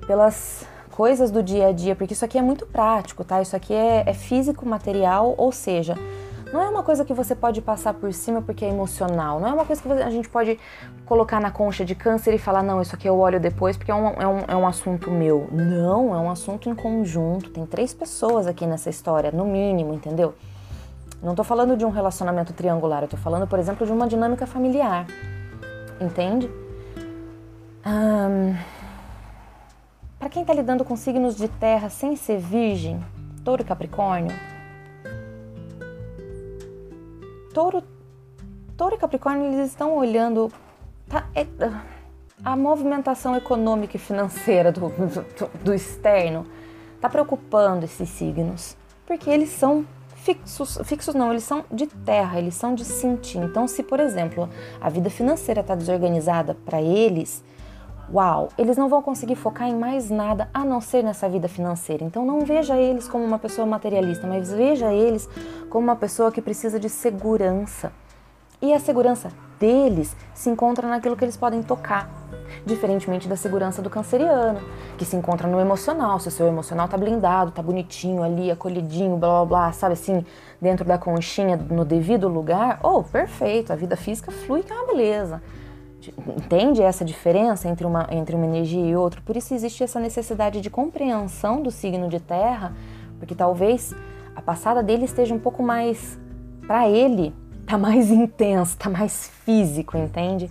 pelas 0.07 0.67
coisas 0.91 1.31
do 1.31 1.43
dia 1.43 1.69
a 1.69 1.73
dia, 1.73 1.95
porque 1.95 2.15
isso 2.15 2.25
aqui 2.25 2.39
é 2.39 2.43
muito 2.43 2.67
prático, 2.67 3.25
tá? 3.25 3.43
Isso 3.43 3.55
aqui 3.55 3.75
é, 3.75 4.05
é 4.07 4.15
físico, 4.15 4.67
material, 4.67 5.35
ou 5.37 5.53
seja, 5.53 5.95
não 6.53 6.63
é 6.63 6.69
uma 6.69 6.83
coisa 6.83 7.05
que 7.05 7.15
você 7.15 7.35
pode 7.35 7.61
passar 7.63 7.95
por 7.95 8.13
cima 8.13 8.43
porque 8.43 8.65
é 8.65 8.69
emocional. 8.69 9.39
Não 9.39 9.49
é 9.49 9.53
uma 9.53 9.65
coisa 9.65 9.81
que 9.81 9.91
a 9.91 10.11
gente 10.11 10.29
pode 10.29 10.59
colocar 11.07 11.41
na 11.41 11.51
concha 11.51 11.85
de 11.85 11.95
câncer 11.95 12.35
e 12.35 12.39
falar, 12.39 12.63
não, 12.63 12.83
isso 12.83 12.95
aqui 12.95 13.09
eu 13.09 13.19
olho 13.19 13.39
depois 13.39 13.77
porque 13.77 13.91
é 13.91 13.95
um, 13.95 14.09
é 14.09 14.27
um, 14.27 14.39
é 14.49 14.57
um 14.57 14.67
assunto 14.67 15.11
meu. 15.11 15.49
Não, 15.53 16.15
é 16.15 16.19
um 16.19 16.31
assunto 16.31 16.69
em 16.69 16.75
conjunto. 16.75 17.51
Tem 17.51 17.65
três 17.65 17.95
pessoas 17.95 18.47
aqui 18.47 18.67
nessa 18.67 18.91
história, 18.91 19.31
no 19.31 19.45
mínimo, 19.45 19.95
entendeu? 19.95 20.35
Não 21.23 21.35
tô 21.35 21.45
falando 21.45 21.77
de 21.77 21.85
um 21.85 21.91
relacionamento 21.91 22.53
triangular, 22.53 23.03
eu 23.03 23.09
tô 23.09 23.17
falando, 23.17 23.47
por 23.47 23.59
exemplo, 23.59 23.87
de 23.87 23.93
uma 23.93 24.09
dinâmica 24.09 24.47
familiar. 24.47 25.07
Entende? 26.01 26.51
Para 30.19 30.29
quem 30.29 30.45
tá 30.45 30.53
lidando 30.53 30.85
com 30.85 30.97
signos 30.97 31.37
de 31.37 31.47
terra 31.47 31.89
sem 31.89 32.17
ser 32.17 32.39
virgem, 32.39 33.03
touro 33.45 33.63
e 33.63 33.65
capricórnio, 33.65 34.35
Touro, 37.53 37.83
Touro 38.77 38.95
e 38.95 38.99
Capricórnio 38.99 39.53
eles 39.53 39.71
estão 39.71 39.97
olhando 39.97 40.51
tá, 41.09 41.29
é, 41.35 41.47
a 42.45 42.57
movimentação 42.57 43.37
econômica 43.37 43.97
e 43.97 44.01
financeira 44.01 44.71
do, 44.73 44.89
do, 44.89 45.51
do 45.65 45.75
externo 45.75 46.47
está 46.95 47.09
preocupando 47.09 47.85
esses 47.85 48.09
signos, 48.09 48.77
porque 49.07 49.29
eles 49.29 49.51
são 49.51 49.87
fixos, 50.17 50.79
fixos 50.85 51.15
não, 51.15 51.31
eles 51.31 51.45
são 51.45 51.65
de 51.71 51.87
terra, 51.87 52.39
eles 52.39 52.55
são 52.55 52.75
de 52.75 52.85
sentir. 52.85 53.39
Então, 53.39 53.67
se 53.67 53.83
por 53.83 54.01
exemplo 54.01 54.49
a 54.81 54.89
vida 54.89 55.11
financeira 55.11 55.61
está 55.61 55.75
desorganizada 55.75 56.55
para 56.55 56.81
eles, 56.81 57.43
uau, 58.13 58.49
eles 58.59 58.77
não 58.77 58.89
vão 58.89 59.01
conseguir 59.01 59.37
focar 59.37 59.69
em 59.69 59.77
mais 59.77 60.11
nada 60.11 60.49
a 60.53 60.65
não 60.65 60.81
ser 60.81 61.03
nessa 61.03 61.29
vida 61.29 61.49
financeira. 61.49 62.05
Então 62.05 62.25
não 62.25 62.41
veja 62.41 62.77
eles 62.77 63.09
como 63.09 63.25
uma 63.25 63.39
pessoa 63.39 63.67
materialista, 63.67 64.27
mas 64.27 64.51
veja 64.53 64.93
eles 64.93 65.29
como 65.69 65.85
uma 65.85 65.97
pessoa 65.97 66.33
que 66.33 66.43
precisa 66.43 66.79
de 66.79 66.89
segurança. 66.89 67.93
E 68.61 68.75
a 68.75 68.79
segurança 68.79 69.31
deles 69.59 70.15
se 70.35 70.51
encontra 70.51 70.89
naquilo 70.89 71.17
que 71.17 71.25
eles 71.25 71.37
podem 71.37 71.63
tocar, 71.63 72.11
diferentemente 72.65 73.29
da 73.29 73.37
segurança 73.37 73.81
do 73.81 73.89
canceriano, 73.89 74.61
que 74.99 75.05
se 75.05 75.17
encontra 75.17 75.49
no 75.49 75.61
emocional. 75.61 76.19
Se 76.19 76.29
o 76.29 76.31
seu 76.31 76.47
emocional 76.47 76.89
tá 76.89 76.99
blindado, 76.99 77.53
tá 77.53 77.63
bonitinho 77.63 78.23
ali, 78.23 78.51
acolhidinho, 78.51 79.17
blá 79.17 79.29
blá 79.29 79.45
blá, 79.45 79.73
sabe 79.73 79.95
assim, 79.95 80.25
dentro 80.61 80.85
da 80.85 80.99
conchinha, 80.99 81.57
no 81.57 81.85
devido 81.85 82.29
lugar, 82.29 82.81
oh, 82.83 83.03
perfeito, 83.03 83.73
a 83.73 83.77
vida 83.77 83.97
física 83.97 84.31
flui 84.31 84.63
que 84.63 84.73
é 84.73 84.77
uma 84.77 84.87
beleza. 84.87 85.43
Entende 86.37 86.83
essa 86.83 87.05
diferença 87.05 87.69
entre 87.69 87.87
uma, 87.87 88.07
entre 88.11 88.35
uma 88.35 88.47
energia 88.47 88.85
e 88.85 88.97
outra? 88.97 89.21
Por 89.21 89.37
isso 89.37 89.53
existe 89.53 89.83
essa 89.83 90.01
necessidade 90.01 90.61
de 90.61 90.71
compreensão 90.71 91.63
do 91.63 91.71
signo 91.71 92.09
de 92.09 92.19
terra, 92.19 92.73
porque 93.19 93.35
talvez 93.35 93.95
a 94.35 94.41
passada 94.41 94.83
dele 94.83 95.05
esteja 95.05 95.35
um 95.35 95.39
pouco 95.39 95.63
mais, 95.63 96.19
para 96.67 96.89
ele, 96.89 97.35
tá 97.67 97.77
mais 97.77 98.11
intenso, 98.11 98.77
tá 98.77 98.89
mais 98.89 99.29
físico, 99.45 99.97
entende? 99.97 100.51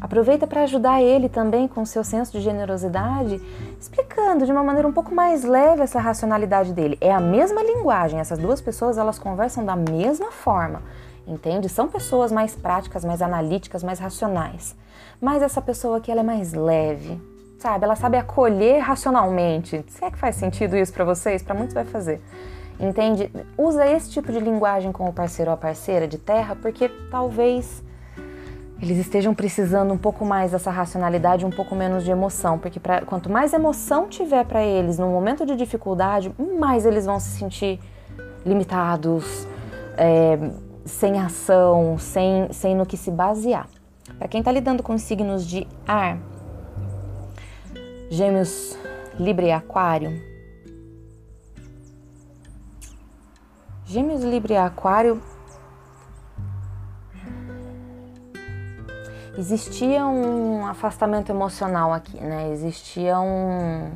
Aproveita 0.00 0.46
para 0.46 0.62
ajudar 0.62 1.02
ele 1.02 1.28
também 1.28 1.66
com 1.66 1.84
seu 1.86 2.04
senso 2.04 2.30
de 2.32 2.40
generosidade, 2.40 3.40
explicando 3.80 4.44
de 4.44 4.52
uma 4.52 4.62
maneira 4.62 4.86
um 4.86 4.92
pouco 4.92 5.14
mais 5.14 5.42
leve 5.42 5.80
essa 5.80 5.98
racionalidade 5.98 6.74
dele. 6.74 6.98
É 7.00 7.10
a 7.10 7.20
mesma 7.20 7.62
linguagem, 7.62 8.20
essas 8.20 8.38
duas 8.38 8.60
pessoas 8.60 8.98
elas 8.98 9.18
conversam 9.18 9.64
da 9.64 9.74
mesma 9.74 10.30
forma, 10.30 10.82
entende? 11.26 11.68
São 11.68 11.88
pessoas 11.88 12.30
mais 12.30 12.54
práticas, 12.54 13.04
mais 13.04 13.20
analíticas, 13.22 13.82
mais 13.82 13.98
racionais. 13.98 14.76
Mas 15.20 15.42
essa 15.42 15.60
pessoa 15.60 15.98
aqui 15.98 16.10
ela 16.10 16.20
é 16.20 16.24
mais 16.24 16.52
leve, 16.52 17.20
sabe? 17.58 17.84
Ela 17.84 17.96
sabe 17.96 18.16
acolher 18.16 18.80
racionalmente. 18.80 19.84
Se 19.88 20.04
é 20.04 20.10
que 20.10 20.18
faz 20.18 20.36
sentido 20.36 20.76
isso 20.76 20.92
para 20.92 21.04
vocês, 21.04 21.42
para 21.42 21.54
muitos 21.54 21.74
vai 21.74 21.84
fazer. 21.84 22.22
Entende? 22.78 23.30
Usa 23.56 23.86
esse 23.86 24.10
tipo 24.10 24.30
de 24.30 24.38
linguagem 24.38 24.92
com 24.92 25.08
o 25.08 25.12
parceiro 25.12 25.50
ou 25.50 25.54
a 25.54 25.56
parceira 25.56 26.06
de 26.06 26.18
terra, 26.18 26.54
porque 26.54 26.88
talvez 27.10 27.82
eles 28.80 28.98
estejam 28.98 29.34
precisando 29.34 29.92
um 29.92 29.96
pouco 29.96 30.24
mais 30.24 30.52
dessa 30.52 30.70
racionalidade, 30.70 31.46
um 31.46 31.50
pouco 31.50 31.74
menos 31.74 32.04
de 32.04 32.10
emoção, 32.10 32.58
porque 32.58 32.78
pra, 32.78 33.00
quanto 33.00 33.30
mais 33.30 33.54
emoção 33.54 34.06
tiver 34.06 34.44
para 34.44 34.62
eles 34.62 34.98
no 34.98 35.08
momento 35.08 35.46
de 35.46 35.56
dificuldade, 35.56 36.30
mais 36.58 36.84
eles 36.84 37.06
vão 37.06 37.18
se 37.18 37.38
sentir 37.38 37.80
limitados, 38.44 39.48
é, 39.96 40.38
sem 40.86 41.20
ação, 41.20 41.98
sem, 41.98 42.52
sem 42.52 42.74
no 42.74 42.86
que 42.86 42.96
se 42.96 43.10
basear. 43.10 43.68
Para 44.18 44.28
quem 44.28 44.38
está 44.38 44.52
lidando 44.52 44.82
com 44.82 44.96
signos 44.96 45.44
de 45.46 45.66
ar, 45.86 46.18
Gêmeos, 48.08 48.78
Libra 49.18 49.46
e 49.46 49.52
Aquário. 49.52 50.22
Gêmeos, 53.84 54.22
Libra 54.22 54.52
e 54.54 54.56
Aquário. 54.56 55.20
Existia 59.36 60.06
um 60.06 60.66
afastamento 60.66 61.30
emocional 61.30 61.92
aqui, 61.92 62.18
né? 62.18 62.50
Existia 62.52 63.18
um 63.18 63.90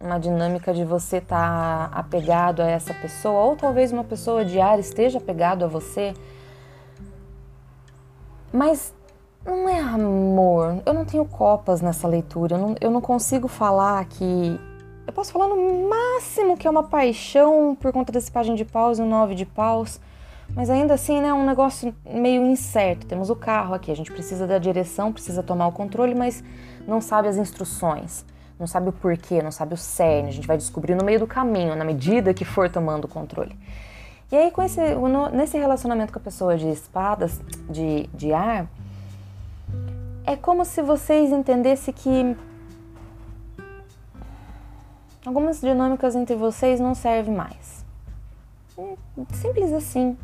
uma 0.00 0.18
dinâmica 0.18 0.72
de 0.72 0.84
você 0.84 1.16
estar 1.16 1.90
tá 1.90 1.98
apegado 1.98 2.62
a 2.62 2.66
essa 2.66 2.94
pessoa, 2.94 3.44
ou 3.44 3.56
talvez 3.56 3.92
uma 3.92 4.04
pessoa 4.04 4.44
de 4.44 4.60
ar 4.60 4.78
esteja 4.78 5.18
apegado 5.18 5.64
a 5.64 5.68
você, 5.68 6.14
mas 8.52 8.94
não 9.44 9.68
é 9.68 9.80
amor. 9.80 10.80
Eu 10.86 10.94
não 10.94 11.04
tenho 11.04 11.24
copas 11.24 11.80
nessa 11.80 12.06
leitura, 12.06 12.54
eu 12.54 12.58
não, 12.58 12.74
eu 12.80 12.90
não 12.90 13.00
consigo 13.00 13.48
falar 13.48 14.04
que. 14.06 14.58
Eu 15.06 15.12
posso 15.12 15.32
falar 15.32 15.48
no 15.48 15.88
máximo 15.88 16.56
que 16.56 16.66
é 16.66 16.70
uma 16.70 16.82
paixão 16.82 17.74
por 17.74 17.90
conta 17.92 18.12
desse 18.12 18.30
página 18.30 18.54
de 18.54 18.64
paus 18.64 18.98
e 18.98 19.02
um 19.02 19.08
nove 19.08 19.34
de 19.34 19.46
paus, 19.46 19.98
mas 20.54 20.68
ainda 20.68 20.92
assim 20.92 21.18
né, 21.22 21.28
é 21.28 21.34
um 21.34 21.46
negócio 21.46 21.94
meio 22.04 22.44
incerto. 22.46 23.06
Temos 23.06 23.30
o 23.30 23.36
carro 23.36 23.74
aqui, 23.74 23.90
a 23.90 23.96
gente 23.96 24.12
precisa 24.12 24.46
da 24.46 24.58
direção, 24.58 25.10
precisa 25.10 25.42
tomar 25.42 25.66
o 25.66 25.72
controle, 25.72 26.14
mas 26.14 26.44
não 26.86 27.00
sabe 27.00 27.26
as 27.26 27.38
instruções 27.38 28.24
não 28.58 28.66
sabe 28.66 28.88
o 28.88 28.92
porquê, 28.92 29.40
não 29.42 29.52
sabe 29.52 29.74
o 29.74 29.76
cerne. 29.76 30.28
A 30.28 30.32
gente 30.32 30.46
vai 30.46 30.56
descobrir 30.56 30.94
no 30.94 31.04
meio 31.04 31.20
do 31.20 31.26
caminho, 31.26 31.76
na 31.76 31.84
medida 31.84 32.34
que 32.34 32.44
for 32.44 32.68
tomando 32.68 33.04
o 33.04 33.08
controle. 33.08 33.56
E 34.30 34.36
aí, 34.36 34.50
com 34.50 34.62
esse, 34.62 34.80
nesse 35.32 35.56
relacionamento 35.56 36.12
com 36.12 36.18
a 36.18 36.22
pessoa 36.22 36.56
de 36.56 36.68
espadas, 36.68 37.40
de, 37.70 38.08
de 38.08 38.32
ar, 38.32 38.66
é 40.26 40.36
como 40.36 40.64
se 40.64 40.82
vocês 40.82 41.32
entendessem 41.32 41.94
que 41.94 42.36
algumas 45.24 45.60
dinâmicas 45.60 46.14
entre 46.14 46.34
vocês 46.34 46.78
não 46.80 46.94
servem 46.94 47.34
mais. 47.34 47.84
Simples 49.32 49.72
assim. 49.72 50.16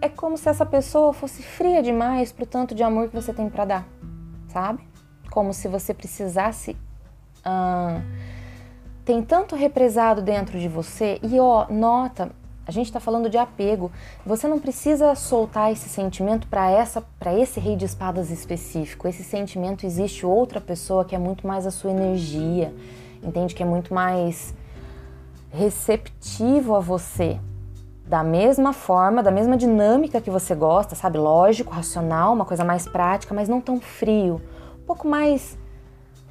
É 0.00 0.08
como 0.08 0.36
se 0.36 0.48
essa 0.48 0.64
pessoa 0.64 1.12
fosse 1.12 1.42
fria 1.42 1.82
demais 1.82 2.30
pro 2.30 2.46
tanto 2.46 2.74
de 2.74 2.82
amor 2.82 3.08
que 3.08 3.14
você 3.14 3.32
tem 3.32 3.48
para 3.48 3.64
dar, 3.64 3.88
sabe? 4.48 4.86
Como 5.30 5.52
se 5.52 5.66
você 5.66 5.92
precisasse 5.92 6.76
tem 9.04 9.22
tanto 9.22 9.54
represado 9.54 10.22
dentro 10.22 10.58
de 10.58 10.68
você 10.68 11.18
e 11.22 11.38
ó, 11.38 11.66
nota, 11.68 12.30
a 12.66 12.70
gente 12.70 12.86
está 12.86 12.98
falando 12.98 13.28
de 13.28 13.36
apego. 13.36 13.92
Você 14.24 14.48
não 14.48 14.58
precisa 14.58 15.14
soltar 15.14 15.70
esse 15.70 15.88
sentimento 15.88 16.46
para 16.48 16.70
essa, 16.70 17.02
para 17.18 17.38
esse 17.38 17.60
rei 17.60 17.76
de 17.76 17.84
espadas 17.84 18.30
específico. 18.30 19.06
Esse 19.06 19.22
sentimento 19.22 19.84
existe 19.84 20.24
outra 20.24 20.60
pessoa 20.60 21.04
que 21.04 21.14
é 21.14 21.18
muito 21.18 21.46
mais 21.46 21.66
a 21.66 21.70
sua 21.70 21.90
energia, 21.90 22.74
entende 23.22 23.54
que 23.54 23.62
é 23.62 23.66
muito 23.66 23.92
mais 23.92 24.54
receptivo 25.52 26.74
a 26.74 26.80
você. 26.80 27.38
Da 28.06 28.22
mesma 28.22 28.72
forma, 28.72 29.22
da 29.22 29.30
mesma 29.30 29.56
dinâmica 29.56 30.20
que 30.20 30.30
você 30.30 30.54
gosta, 30.54 30.94
sabe? 30.94 31.18
Lógico, 31.18 31.72
racional, 31.72 32.32
uma 32.32 32.44
coisa 32.44 32.64
mais 32.64 32.86
prática, 32.86 33.34
mas 33.34 33.48
não 33.48 33.60
tão 33.60 33.80
frio. 33.80 34.40
Um 34.82 34.86
pouco 34.86 35.06
mais 35.06 35.58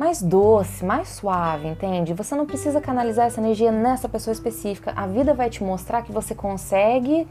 mais 0.03 0.21
doce, 0.21 0.83
mais 0.83 1.07
suave, 1.07 1.65
entende? 1.65 2.13
Você 2.13 2.35
não 2.35 2.45
precisa 2.45 2.81
canalizar 2.81 3.27
essa 3.27 3.39
energia 3.39 3.71
nessa 3.71 4.09
pessoa 4.09 4.33
específica. 4.33 4.91
A 4.97 5.07
vida 5.07 5.33
vai 5.33 5.49
te 5.49 5.63
mostrar 5.63 6.01
que 6.01 6.11
você 6.11 6.35
consegue 6.35 7.25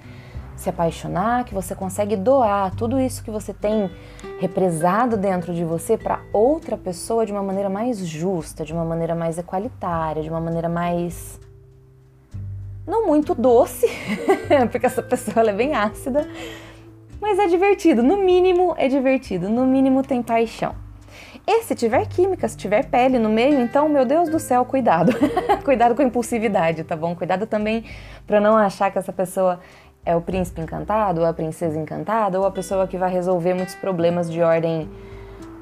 se 0.56 0.70
apaixonar, 0.70 1.44
que 1.44 1.52
você 1.52 1.74
consegue 1.74 2.16
doar 2.16 2.74
tudo 2.74 2.98
isso 2.98 3.22
que 3.22 3.30
você 3.30 3.52
tem 3.52 3.90
represado 4.40 5.18
dentro 5.18 5.52
de 5.52 5.62
você 5.64 5.98
para 5.98 6.22
outra 6.32 6.78
pessoa 6.78 7.26
de 7.26 7.32
uma 7.32 7.42
maneira 7.42 7.68
mais 7.68 7.98
justa, 7.98 8.64
de 8.64 8.72
uma 8.72 8.86
maneira 8.86 9.14
mais 9.14 9.36
equalitária, 9.36 10.22
de 10.22 10.30
uma 10.30 10.40
maneira 10.40 10.70
mais 10.70 11.38
não 12.86 13.06
muito 13.06 13.34
doce, 13.34 13.86
porque 14.72 14.86
essa 14.86 15.02
pessoa 15.02 15.46
é 15.46 15.52
bem 15.52 15.74
ácida, 15.74 16.26
mas 17.20 17.38
é 17.38 17.46
divertido, 17.48 18.02
no 18.02 18.16
mínimo 18.16 18.74
é 18.78 18.88
divertido, 18.88 19.50
no 19.50 19.66
mínimo 19.66 20.02
tem 20.02 20.22
paixão. 20.22 20.81
E 21.46 21.62
se 21.62 21.74
tiver 21.74 22.06
química, 22.06 22.48
se 22.48 22.56
tiver 22.56 22.84
pele 22.86 23.18
no 23.18 23.28
meio, 23.28 23.60
então, 23.60 23.88
meu 23.88 24.04
Deus 24.04 24.28
do 24.28 24.38
céu, 24.38 24.64
cuidado. 24.64 25.12
cuidado 25.64 25.94
com 25.94 26.02
a 26.02 26.04
impulsividade, 26.04 26.84
tá 26.84 26.96
bom? 26.96 27.14
Cuidado 27.16 27.46
também 27.46 27.84
para 28.26 28.40
não 28.40 28.56
achar 28.56 28.90
que 28.92 28.98
essa 28.98 29.12
pessoa 29.12 29.58
é 30.04 30.14
o 30.14 30.20
príncipe 30.20 30.60
encantado, 30.60 31.20
ou 31.20 31.26
a 31.26 31.32
princesa 31.32 31.78
encantada, 31.78 32.38
ou 32.38 32.46
a 32.46 32.50
pessoa 32.50 32.86
que 32.86 32.96
vai 32.96 33.10
resolver 33.10 33.54
muitos 33.54 33.74
problemas 33.74 34.30
de 34.30 34.40
ordem 34.40 34.88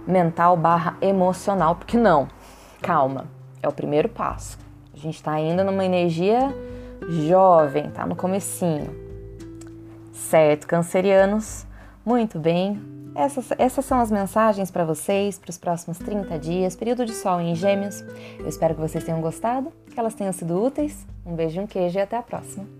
mental 0.06 0.56
barra 0.56 0.96
emocional, 1.00 1.76
porque 1.76 1.96
não. 1.96 2.28
Calma. 2.82 3.26
É 3.62 3.68
o 3.68 3.72
primeiro 3.72 4.08
passo. 4.08 4.58
A 4.92 4.96
gente 4.96 5.16
está 5.16 5.32
ainda 5.32 5.62
numa 5.62 5.84
energia 5.84 6.54
jovem, 7.08 7.90
tá 7.90 8.06
no 8.06 8.16
comecinho. 8.16 8.94
Certo, 10.12 10.66
cancerianos? 10.66 11.66
Muito 12.04 12.38
bem. 12.38 12.99
Essas, 13.14 13.50
essas 13.58 13.84
são 13.84 14.00
as 14.00 14.10
mensagens 14.10 14.70
para 14.70 14.84
vocês 14.84 15.38
para 15.38 15.50
os 15.50 15.58
próximos 15.58 15.98
30 15.98 16.38
dias, 16.38 16.76
período 16.76 17.04
de 17.04 17.12
sol 17.12 17.40
em 17.40 17.54
Gêmeos. 17.54 18.02
Eu 18.38 18.48
espero 18.48 18.74
que 18.74 18.80
vocês 18.80 19.04
tenham 19.04 19.20
gostado, 19.20 19.72
que 19.90 19.98
elas 19.98 20.14
tenham 20.14 20.32
sido 20.32 20.62
úteis. 20.62 21.06
Um 21.26 21.34
beijo, 21.34 21.60
um 21.60 21.66
queijo 21.66 21.98
e 21.98 22.00
até 22.00 22.16
a 22.16 22.22
próxima. 22.22 22.79